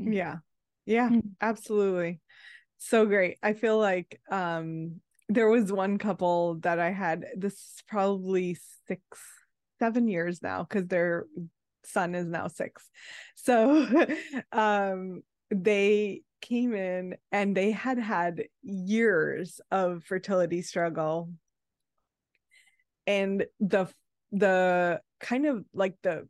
Mm. 0.00 0.14
yeah. 0.14 0.36
Yeah 0.84 1.08
mm-hmm. 1.08 1.28
absolutely. 1.40 2.20
So 2.78 3.06
great. 3.06 3.38
I 3.42 3.52
feel 3.52 3.78
like 3.78 4.20
um 4.30 5.00
there 5.28 5.48
was 5.48 5.72
one 5.72 5.98
couple 5.98 6.56
that 6.60 6.78
I 6.78 6.90
had 6.90 7.26
this 7.36 7.54
is 7.54 7.82
probably 7.88 8.56
six, 8.86 9.02
seven 9.78 10.08
years 10.08 10.42
now 10.42 10.62
because 10.64 10.86
their 10.86 11.26
son 11.84 12.14
is 12.14 12.26
now 12.26 12.48
six. 12.48 12.88
So 13.34 13.86
um 14.52 15.22
they 15.50 16.22
came 16.40 16.74
in 16.74 17.16
and 17.32 17.56
they 17.56 17.70
had 17.70 17.98
had 17.98 18.44
years 18.62 19.60
of 19.70 20.04
fertility 20.04 20.62
struggle 20.62 21.30
and 23.06 23.46
the 23.60 23.86
the 24.32 25.00
kind 25.20 25.46
of 25.46 25.64
like 25.72 25.94
the 26.02 26.28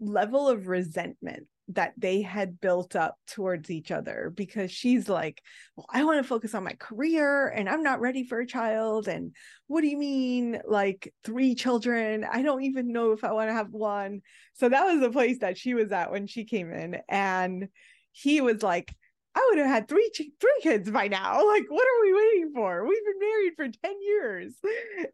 level 0.00 0.48
of 0.48 0.68
resentment 0.68 1.46
that 1.68 1.92
they 1.96 2.22
had 2.22 2.60
built 2.60 2.96
up 2.96 3.16
towards 3.26 3.70
each 3.70 3.90
other 3.90 4.32
because 4.34 4.72
she's 4.72 5.08
like, 5.08 5.42
Well, 5.76 5.86
I 5.90 6.04
want 6.04 6.18
to 6.18 6.28
focus 6.28 6.54
on 6.54 6.64
my 6.64 6.72
career 6.72 7.48
and 7.48 7.68
I'm 7.68 7.82
not 7.82 8.00
ready 8.00 8.24
for 8.24 8.40
a 8.40 8.46
child. 8.46 9.06
And 9.06 9.34
what 9.66 9.82
do 9.82 9.88
you 9.88 9.98
mean, 9.98 10.60
like 10.66 11.12
three 11.24 11.54
children? 11.54 12.24
I 12.30 12.42
don't 12.42 12.62
even 12.62 12.92
know 12.92 13.12
if 13.12 13.22
I 13.22 13.32
want 13.32 13.50
to 13.50 13.54
have 13.54 13.70
one. 13.70 14.22
So 14.54 14.68
that 14.68 14.84
was 14.84 15.00
the 15.00 15.10
place 15.10 15.38
that 15.40 15.58
she 15.58 15.74
was 15.74 15.92
at 15.92 16.10
when 16.10 16.26
she 16.26 16.44
came 16.44 16.72
in. 16.72 16.98
And 17.08 17.68
he 18.12 18.40
was 18.40 18.62
like, 18.62 18.94
I 19.34 19.46
would 19.50 19.58
have 19.58 19.68
had 19.68 19.88
three 19.88 20.10
three 20.40 20.58
kids 20.62 20.90
by 20.90 21.08
now. 21.08 21.42
Like, 21.48 21.64
what 21.68 21.86
are 21.86 22.02
we 22.02 22.14
waiting 22.14 22.52
for? 22.54 22.86
We've 22.86 23.04
been 23.04 23.28
married 23.28 23.52
for 23.56 23.68
10 23.68 23.94
years. 24.02 24.54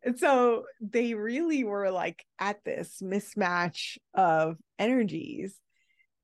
And 0.05 0.19
so 0.19 0.65
they 0.81 1.15
really 1.15 1.65
were 1.65 1.91
like 1.91 2.25
at 2.39 2.63
this 2.65 3.01
mismatch 3.03 3.99
of 4.15 4.57
energies 4.79 5.55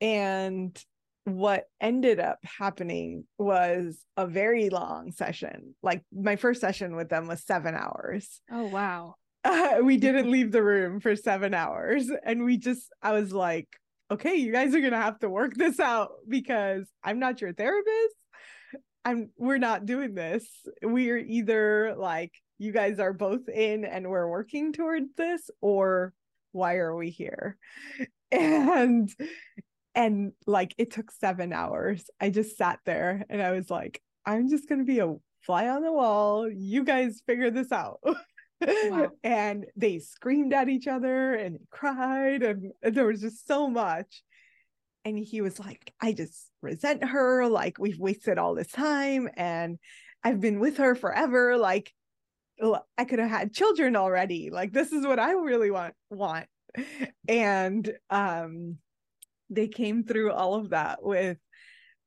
and 0.01 0.83
what 1.25 1.65
ended 1.81 2.19
up 2.19 2.39
happening 2.59 3.25
was 3.39 4.03
a 4.17 4.27
very 4.27 4.71
long 4.71 5.13
session. 5.13 5.75
Like 5.83 6.03
my 6.13 6.37
first 6.37 6.61
session 6.61 6.97
with 6.97 7.09
them 7.09 7.27
was 7.27 7.45
seven 7.45 7.75
hours. 7.75 8.41
Oh, 8.51 8.65
wow. 8.65 9.15
Uh, 9.45 9.79
we 9.83 9.97
didn't 9.97 10.31
leave 10.33 10.53
the 10.53 10.63
room 10.63 11.01
for 11.01 11.15
seven 11.17 11.55
hours. 11.55 12.11
And 12.25 12.45
we 12.45 12.57
just, 12.57 12.89
I 13.03 13.13
was 13.13 13.33
like, 13.33 13.69
okay, 14.11 14.35
you 14.37 14.53
guys 14.53 14.75
are 14.75 14.81
going 14.81 14.93
to 14.93 14.99
have 14.99 15.19
to 15.21 15.31
work 15.31 15.55
this 15.55 15.79
out 15.79 16.11
because 16.29 16.89
I'm 17.05 17.19
not 17.19 17.41
your 17.41 17.53
therapist. 17.53 18.15
I'm, 19.05 19.31
we're 19.37 19.59
not 19.59 19.87
doing 19.87 20.15
this. 20.15 20.47
We're 20.83 21.19
either 21.19 21.95
like, 21.97 22.33
you 22.59 22.73
guys 22.73 22.99
are 22.99 23.15
both 23.15 23.49
in 23.49 23.87
and 23.87 24.09
we're 24.09 24.29
working 24.29 24.75
towards 24.75 25.15
this, 25.17 25.49
or 25.63 26.13
why 26.53 26.75
are 26.77 26.95
we 26.95 27.11
here? 27.11 27.57
And 28.33 29.11
and 29.94 30.33
like 30.46 30.74
it 30.79 30.90
took 30.90 31.11
seven 31.11 31.53
hours. 31.53 32.05
I 32.20 32.31
just 32.31 32.57
sat 32.57 32.81
there 32.85 33.24
and 33.29 33.42
I 33.42 33.53
was 33.53 33.70
like, 33.70 34.03
I'm 34.24 34.48
just 34.48 34.68
gonna 34.68 34.85
be 34.85 35.00
a 35.00 35.14
fly 35.42 35.68
on 35.68 35.83
the 35.83 35.92
wall. 35.92 36.48
You 36.50 36.85
guys 36.85 37.22
figure 37.26 37.50
this 37.50 37.72
out. 37.72 38.00
Wow. 38.66 39.09
and 39.24 39.66
they 39.76 39.98
screamed 39.98 40.53
at 40.53 40.68
each 40.68 40.87
other 40.87 41.35
and 41.35 41.59
cried 41.70 42.42
and, 42.42 42.72
and 42.83 42.94
there 42.94 43.07
was 43.07 43.20
just 43.20 43.46
so 43.46 43.68
much 43.68 44.22
and 45.05 45.18
he 45.18 45.40
was 45.40 45.59
like 45.59 45.92
i 46.00 46.12
just 46.12 46.50
resent 46.62 47.03
her 47.05 47.48
like 47.48 47.79
we've 47.79 47.98
wasted 47.98 48.38
all 48.38 48.55
this 48.55 48.70
time 48.70 49.29
and 49.37 49.79
i've 50.24 50.40
been 50.40 50.61
with 50.61 50.76
her 50.76 50.94
forever 50.94 51.57
like 51.57 51.92
i 52.98 53.05
could 53.05 53.18
have 53.18 53.31
had 53.31 53.55
children 53.55 53.96
already 53.96 54.50
like 54.50 54.72
this 54.72 54.92
is 54.92 55.07
what 55.07 55.18
i 55.18 55.33
really 55.33 55.70
want 55.70 55.94
want 56.11 56.46
and 57.29 57.92
um 58.11 58.76
they 59.51 59.69
came 59.69 60.05
through 60.05 60.33
all 60.33 60.55
of 60.55 60.71
that 60.71 61.03
with 61.03 61.39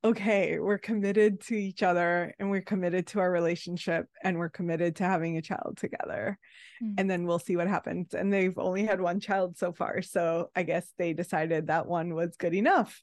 okay, 0.06 0.60
we're 0.60 0.78
committed 0.78 1.40
to 1.40 1.56
each 1.56 1.82
other 1.82 2.34
and 2.38 2.50
we're 2.50 2.62
committed 2.62 3.08
to 3.08 3.20
our 3.20 3.32
relationship 3.32 4.06
and 4.22 4.38
we're 4.38 4.50
committed 4.50 4.98
to 4.98 5.04
having 5.06 5.38
a 5.38 5.42
child 5.42 5.78
together. 5.78 6.38
Mm-hmm. 6.84 6.96
And 6.98 7.10
then 7.10 7.26
we'll 7.26 7.40
see 7.40 7.56
what 7.56 7.68
happens. 7.68 8.14
And 8.14 8.32
they've 8.32 8.58
only 8.58 8.84
had 8.84 9.00
one 9.00 9.22
child 9.22 9.58
so 9.58 9.72
far. 9.72 10.02
So 10.02 10.50
I 10.56 10.64
guess 10.64 10.86
they 10.98 11.14
decided 11.14 11.68
that 11.68 11.88
one 11.88 12.14
was 12.16 12.36
good 12.36 12.54
enough. 12.54 13.02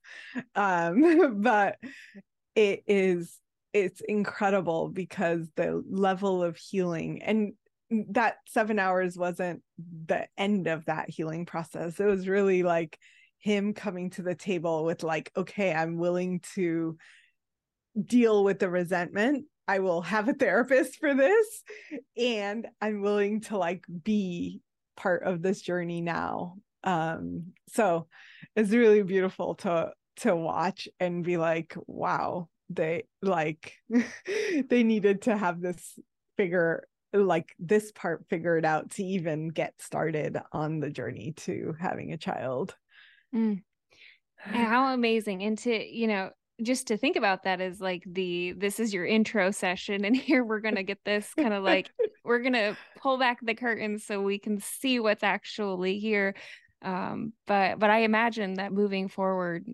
Um, 0.55 1.40
but 1.42 1.79
it 2.55 2.83
is, 2.87 3.38
it's 3.72 4.03
incredible 4.03 4.88
because 4.88 5.48
the 5.57 5.83
level 5.88 6.42
of 6.42 6.59
healing 6.59 7.22
and 7.22 7.55
that 8.11 8.37
seven 8.46 8.79
hours 8.79 9.16
wasn't 9.16 9.62
the 10.07 10.29
end 10.37 10.66
of 10.66 10.85
that 10.85 11.09
healing 11.09 11.46
process. 11.46 11.98
It 11.98 12.05
was 12.05 12.29
really 12.29 12.62
like, 12.62 12.98
him 13.40 13.74
coming 13.74 14.11
to 14.11 14.22
the 14.22 14.35
table 14.35 14.85
with 14.85 15.03
like 15.03 15.33
okay 15.37 15.72
i'm 15.72 15.98
willing 15.98 16.40
to 16.55 16.96
deal 18.00 18.44
with 18.44 18.59
the 18.59 18.70
resentment. 18.70 19.46
I 19.66 19.79
will 19.81 20.03
have 20.03 20.29
a 20.29 20.35
therapist 20.35 20.98
for 20.98 21.14
this 21.14 21.62
and 22.16 22.66
i'm 22.81 23.03
willing 23.03 23.40
to 23.42 23.57
like 23.57 23.85
be 24.03 24.61
part 24.96 25.22
of 25.22 25.42
this 25.42 25.61
journey 25.61 26.00
now. 26.00 26.57
Um 26.83 27.53
so 27.68 28.09
it's 28.57 28.70
really 28.70 29.03
beautiful 29.03 29.55
to 29.57 29.92
to 30.16 30.35
watch 30.35 30.88
and 30.98 31.24
be 31.24 31.37
like 31.37 31.76
wow 31.87 32.48
they 32.68 33.05
like 33.22 33.74
they 34.68 34.83
needed 34.83 35.22
to 35.22 35.37
have 35.37 35.61
this 35.61 35.98
figure 36.37 36.85
like 37.12 37.55
this 37.59 37.92
part 37.92 38.24
figured 38.29 38.64
out 38.64 38.90
to 38.92 39.05
even 39.05 39.48
get 39.48 39.74
started 39.79 40.38
on 40.53 40.81
the 40.81 40.90
journey 40.90 41.33
to 41.37 41.74
having 41.79 42.12
a 42.12 42.18
child 42.18 42.74
Mm. 43.34 43.62
How 44.38 44.94
amazing. 44.94 45.42
And 45.42 45.58
to, 45.58 45.86
you 45.86 46.06
know, 46.06 46.30
just 46.62 46.88
to 46.88 46.96
think 46.96 47.16
about 47.16 47.44
that 47.44 47.60
is 47.60 47.80
like 47.80 48.02
the 48.06 48.52
this 48.52 48.80
is 48.80 48.92
your 48.92 49.06
intro 49.06 49.50
session 49.50 50.04
and 50.04 50.16
here 50.16 50.44
we're 50.44 50.60
going 50.60 50.76
to 50.76 50.82
get 50.82 50.98
this 51.04 51.32
kind 51.34 51.54
of 51.54 51.62
like 51.62 51.90
we're 52.24 52.40
going 52.40 52.52
to 52.52 52.76
pull 53.00 53.18
back 53.18 53.38
the 53.42 53.54
curtain 53.54 53.98
so 53.98 54.20
we 54.20 54.38
can 54.38 54.60
see 54.60 55.00
what's 55.00 55.22
actually 55.22 55.98
here 55.98 56.34
um 56.82 57.32
but 57.46 57.78
but 57.78 57.90
i 57.90 57.98
imagine 57.98 58.54
that 58.54 58.72
moving 58.72 59.08
forward 59.08 59.66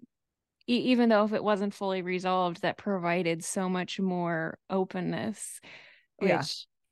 e- 0.69 0.77
even 0.77 1.09
though 1.09 1.25
if 1.25 1.33
it 1.33 1.43
wasn't 1.43 1.75
fully 1.75 2.03
resolved 2.03 2.63
that 2.63 2.77
provided 2.77 3.45
so 3.45 3.69
much 3.69 4.01
more 4.01 4.59
openness 4.69 5.61
which 6.19 6.31
yeah. 6.31 6.43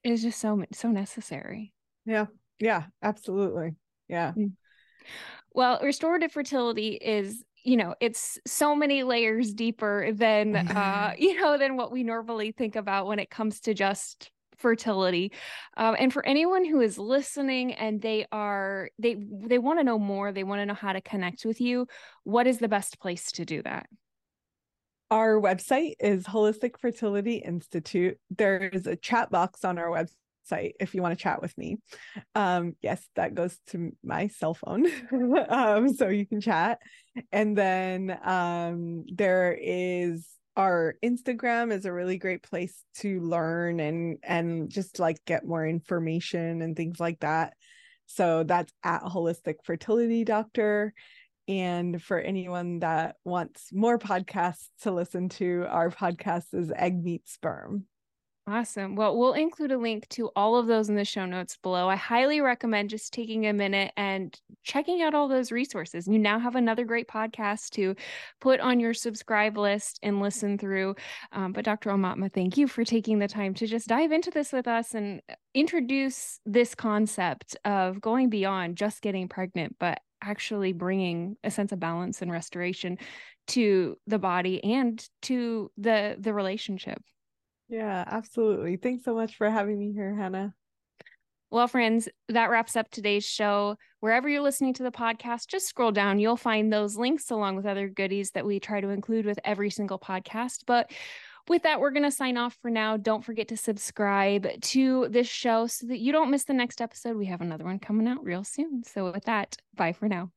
is 0.05 0.23
just 0.23 0.41
so 0.41 0.65
so 0.73 0.91
necessary 0.91 1.73
yeah 2.05 2.27
yeah 2.61 2.85
absolutely 3.03 3.75
yeah 4.09 4.33
mm. 4.37 4.53
Well, 5.53 5.79
restorative 5.83 6.33
fertility 6.33 6.99
is 7.01 7.45
you 7.65 7.77
know 7.77 7.95
it's 8.01 8.39
so 8.47 8.77
many 8.77 9.03
layers 9.03 9.55
deeper 9.55 10.13
than 10.13 10.55
uh 10.55 11.15
you 11.19 11.41
know 11.41 11.57
than 11.57 11.77
what 11.77 11.91
we 11.91 12.03
normally 12.03 12.53
think 12.53 12.77
about 12.77 13.07
when 13.07 13.19
it 13.19 13.31
comes 13.31 13.61
to 13.61 13.75
just 13.75 14.31
fertility. 14.57 15.33
Um, 15.77 15.97
and 15.99 16.13
for 16.13 16.25
anyone 16.27 16.65
who 16.65 16.81
is 16.81 16.99
listening 16.99 17.73
and 17.75 18.01
they 18.01 18.27
are 18.33 18.91
they 18.99 19.17
they 19.19 19.59
want 19.59 19.79
to 19.79 19.85
know 19.85 19.99
more 19.99 20.33
they 20.33 20.45
want 20.45 20.61
to 20.61 20.67
know 20.67 20.75
how 20.75 20.93
to 20.93 21.01
connect 21.01 21.45
with 21.45 21.61
you 21.61 21.87
what 22.23 22.47
is 22.47 22.59
the 22.59 22.69
best 22.69 23.01
place 23.01 23.33
to 23.33 23.45
do 23.45 23.63
that? 23.63 23.87
Our 25.11 25.41
website 25.41 25.95
is 26.01 26.25
Holistic 26.25 26.79
Fertility 26.79 27.37
Institute. 27.37 28.19
There's 28.37 28.87
a 28.87 28.97
chat 28.97 29.31
box 29.31 29.65
on 29.65 29.79
our 29.79 29.89
website 29.89 30.15
if 30.53 30.95
you 30.95 31.03
want 31.03 31.17
to 31.17 31.23
chat 31.23 31.41
with 31.41 31.57
me. 31.57 31.79
Um, 32.35 32.75
yes, 32.83 33.03
that 33.17 33.35
goes 33.35 33.59
to 33.69 33.93
my 34.03 34.29
cell 34.29 34.55
phone. 34.55 34.87
um, 35.49 35.93
so 35.93 36.09
you 36.09 36.27
can 36.27 36.41
chat. 36.41 36.79
And 37.33 37.57
then 37.57 38.19
um, 38.25 39.05
there 39.13 39.57
is 39.61 40.29
our 40.57 40.95
Instagram 41.05 41.73
is 41.73 41.85
a 41.85 41.93
really 41.93 42.17
great 42.17 42.43
place 42.43 42.85
to 42.97 43.21
learn 43.21 43.81
and 43.81 44.19
and 44.23 44.71
just 44.71 45.01
like 45.01 45.17
get 45.25 45.45
more 45.45 45.67
information 45.67 46.63
and 46.63 46.77
things 46.77 47.01
like 47.01 47.21
that. 47.21 47.55
So 48.07 48.45
that's 48.45 48.73
at 48.85 49.03
holistic 49.03 49.57
fertility 49.65 50.25
doctor. 50.25 50.93
And 51.47 52.03
for 52.03 52.19
anyone 52.19 52.79
that 52.81 53.17
wants 53.25 53.71
more 53.73 53.99
podcasts 53.99 54.69
to 54.83 54.93
listen 54.93 55.29
to, 55.31 55.67
our 55.69 55.91
podcast 55.91 56.55
is 56.55 56.73
Egg 56.75 57.03
Meet 57.03 57.29
Sperm. 57.29 57.87
Awesome. 58.47 58.95
Well, 58.95 59.17
we'll 59.17 59.33
include 59.33 59.73
a 59.73 59.79
link 59.79 60.07
to 60.11 60.31
all 60.37 60.57
of 60.57 60.67
those 60.67 60.91
in 60.91 60.97
the 60.97 61.05
show 61.07 61.25
notes 61.25 61.57
below. 61.57 61.89
I 61.89 61.97
highly 61.97 62.43
recommend 62.43 62.91
just 62.91 63.15
taking 63.15 63.47
a 63.47 63.55
minute 63.55 63.91
and 63.97 64.39
checking 64.63 65.01
out 65.01 65.15
all 65.15 65.29
those 65.29 65.51
resources. 65.51 66.07
You 66.07 66.19
now 66.19 66.39
have 66.39 66.55
another 66.55 66.85
great 66.85 67.09
podcast 67.09 67.71
to 67.71 67.95
put 68.43 68.61
on 68.61 68.81
your 68.81 68.93
subscribe 68.93 69.57
list 69.57 69.99
and 70.03 70.21
listen 70.21 70.59
through. 70.59 70.95
Um, 71.33 71.53
but 71.53 71.65
Dr. 71.65 71.89
Aumatma, 71.89 72.31
thank 72.31 72.59
you 72.59 72.69
for 72.69 72.85
taking 72.85 73.19
the 73.19 73.29
time 73.29 73.55
to 73.55 73.67
just 73.67 73.89
dive 73.89 74.13
into 74.13 74.31
this 74.31 74.53
with 74.53 74.69
us 74.69 74.93
and 74.93 75.23
introduce 75.55 76.39
this 76.45 76.75
concept 76.75 77.57
of 77.65 77.99
going 77.99 78.29
beyond 78.29 78.77
just 78.77 79.01
getting 79.01 79.27
pregnant, 79.27 79.77
but 79.81 80.01
actually 80.21 80.75
bringing 80.75 81.39
a 81.45 81.51
sense 81.51 81.73
of 81.73 81.81
balance 81.81 82.21
and 82.21 82.31
restoration 82.31 82.99
to 83.47 83.97
the 84.07 84.19
body 84.19 84.63
and 84.63 85.09
to 85.23 85.71
the 85.79 86.17
the 86.19 86.35
relationship. 86.35 87.01
Yeah, 87.75 88.05
absolutely. 88.07 88.77
Thanks 88.77 89.05
so 89.05 89.17
much 89.17 89.35
for 89.35 89.51
having 89.51 89.81
me 89.81 89.93
here, 89.93 90.15
Hannah. 90.15 90.55
Well, 91.51 91.67
friends, 91.67 92.09
that 92.29 92.49
wraps 92.49 92.77
up 92.77 92.89
today's 92.89 93.25
show. 93.25 93.77
Wherever 93.99 94.29
you're 94.29 94.43
listening 94.43 94.75
to 94.75 94.85
the 94.85 94.93
podcast, 94.93 95.49
just 95.49 95.67
scroll 95.67 95.91
down. 95.91 96.21
You'll 96.21 96.37
find 96.37 96.73
those 96.73 96.97
links 96.97 97.33
along 97.33 97.57
with 97.57 97.67
other 97.67 97.89
goodies 97.89 98.31
that 98.31 98.47
we 98.47 98.61
try 98.61 98.81
to 98.81 98.91
include 98.91 99.27
with 99.27 99.41
every 99.45 99.71
single 99.71 99.99
podcast. 99.99 100.63
But 100.69 100.93
with 101.49 101.65
that, 101.65 101.81
we're 101.81 101.91
going 101.91 102.05
to 102.05 102.13
sign 102.13 102.37
off 102.37 102.57
for 102.63 102.71
now. 102.71 102.97
Don't 102.97 103.25
forget 103.25 103.49
to 103.49 103.57
subscribe 103.57 104.47
to 104.61 105.09
this 105.09 105.27
show 105.27 105.67
so 105.67 105.89
that 105.89 105.99
you 105.99 106.13
don't 106.13 106.31
miss 106.31 106.45
the 106.45 106.55
next 106.55 106.81
episode. 106.81 107.17
We 107.17 107.27
have 107.27 107.41
another 107.41 107.65
one 107.65 107.81
coming 107.81 108.07
out 108.07 108.23
real 108.23 108.45
soon. 108.45 108.85
So, 108.85 109.11
with 109.11 109.25
that, 109.25 109.57
bye 109.75 109.93
for 109.93 110.09
now. 110.09 110.31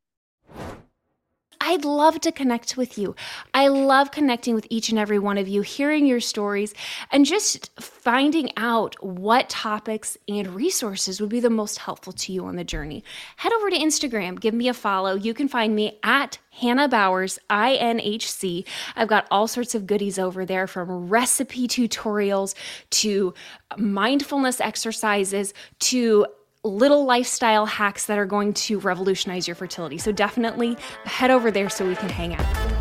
I'd 1.61 1.85
love 1.85 2.19
to 2.21 2.31
connect 2.31 2.77
with 2.77 2.97
you. 2.97 3.15
I 3.53 3.67
love 3.67 4.11
connecting 4.11 4.55
with 4.55 4.67
each 4.69 4.89
and 4.89 4.99
every 4.99 5.19
one 5.19 5.37
of 5.37 5.47
you, 5.47 5.61
hearing 5.61 6.05
your 6.05 6.19
stories, 6.19 6.73
and 7.11 7.25
just 7.25 7.69
finding 7.79 8.51
out 8.57 8.95
what 9.03 9.49
topics 9.49 10.17
and 10.27 10.47
resources 10.55 11.19
would 11.19 11.29
be 11.29 11.39
the 11.39 11.49
most 11.49 11.79
helpful 11.79 12.13
to 12.13 12.33
you 12.33 12.45
on 12.45 12.55
the 12.55 12.63
journey. 12.63 13.03
Head 13.37 13.53
over 13.53 13.69
to 13.69 13.77
Instagram, 13.77 14.39
give 14.39 14.53
me 14.53 14.67
a 14.67 14.73
follow. 14.73 15.15
You 15.15 15.33
can 15.33 15.47
find 15.47 15.75
me 15.75 15.99
at 16.03 16.37
Hannah 16.51 16.87
Bowers, 16.87 17.37
INHC. 17.49 18.65
I've 18.95 19.07
got 19.07 19.27
all 19.29 19.47
sorts 19.47 19.75
of 19.75 19.85
goodies 19.85 20.17
over 20.17 20.45
there 20.45 20.65
from 20.67 21.07
recipe 21.07 21.67
tutorials 21.67 22.55
to 22.91 23.33
mindfulness 23.77 24.59
exercises 24.59 25.53
to 25.79 26.25
little 26.67 27.05
lifestyle 27.05 27.65
hacks 27.65 28.05
that 28.05 28.17
are 28.17 28.25
going 28.25 28.53
to 28.53 28.79
revolutionize 28.79 29.47
your 29.47 29.55
fertility. 29.55 29.97
So 29.97 30.11
definitely 30.11 30.77
head 31.05 31.31
over 31.31 31.49
there 31.49 31.69
so 31.69 31.87
we 31.87 31.95
can 31.95 32.09
hang 32.09 32.35
out. 32.35 32.77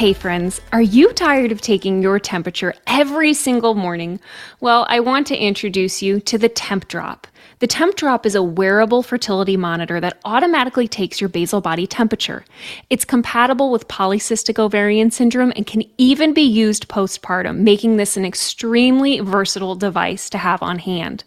Hey 0.00 0.14
friends, 0.14 0.62
are 0.72 0.80
you 0.80 1.12
tired 1.12 1.52
of 1.52 1.60
taking 1.60 2.00
your 2.00 2.18
temperature 2.18 2.72
every 2.86 3.34
single 3.34 3.74
morning? 3.74 4.18
Well, 4.58 4.86
I 4.88 5.00
want 5.00 5.26
to 5.26 5.36
introduce 5.36 6.00
you 6.00 6.20
to 6.20 6.38
the 6.38 6.48
Temp 6.48 6.88
Drop. 6.88 7.26
The 7.60 7.66
Temp 7.66 7.94
Drop 7.94 8.24
is 8.24 8.34
a 8.34 8.42
wearable 8.42 9.02
fertility 9.02 9.58
monitor 9.58 10.00
that 10.00 10.18
automatically 10.24 10.88
takes 10.88 11.20
your 11.20 11.28
basal 11.28 11.60
body 11.60 11.86
temperature. 11.86 12.46
It's 12.88 13.04
compatible 13.04 13.70
with 13.70 13.86
polycystic 13.86 14.58
ovarian 14.58 15.10
syndrome 15.10 15.52
and 15.54 15.66
can 15.66 15.82
even 15.98 16.32
be 16.32 16.40
used 16.40 16.88
postpartum, 16.88 17.58
making 17.58 17.98
this 17.98 18.16
an 18.16 18.24
extremely 18.24 19.20
versatile 19.20 19.74
device 19.74 20.30
to 20.30 20.38
have 20.38 20.62
on 20.62 20.78
hand. 20.78 21.22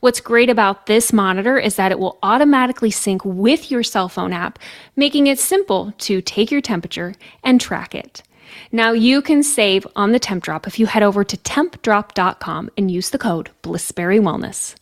What's 0.00 0.18
great 0.18 0.50
about 0.50 0.86
this 0.86 1.12
monitor 1.12 1.56
is 1.56 1.76
that 1.76 1.92
it 1.92 2.00
will 2.00 2.18
automatically 2.20 2.90
sync 2.90 3.24
with 3.24 3.70
your 3.70 3.84
cell 3.84 4.08
phone 4.08 4.32
app, 4.32 4.58
making 4.96 5.28
it 5.28 5.38
simple 5.38 5.92
to 5.98 6.20
take 6.20 6.50
your 6.50 6.60
temperature 6.60 7.14
and 7.44 7.60
track 7.60 7.94
it. 7.94 8.24
Now 8.72 8.90
you 8.90 9.22
can 9.22 9.44
save 9.44 9.86
on 9.94 10.10
the 10.10 10.18
Temp 10.18 10.42
Drop 10.42 10.66
if 10.66 10.80
you 10.80 10.86
head 10.86 11.04
over 11.04 11.22
to 11.22 11.36
tempdrop.com 11.36 12.70
and 12.76 12.90
use 12.90 13.10
the 13.10 13.18
code 13.18 13.50
BlissberryWellness. 13.62 14.76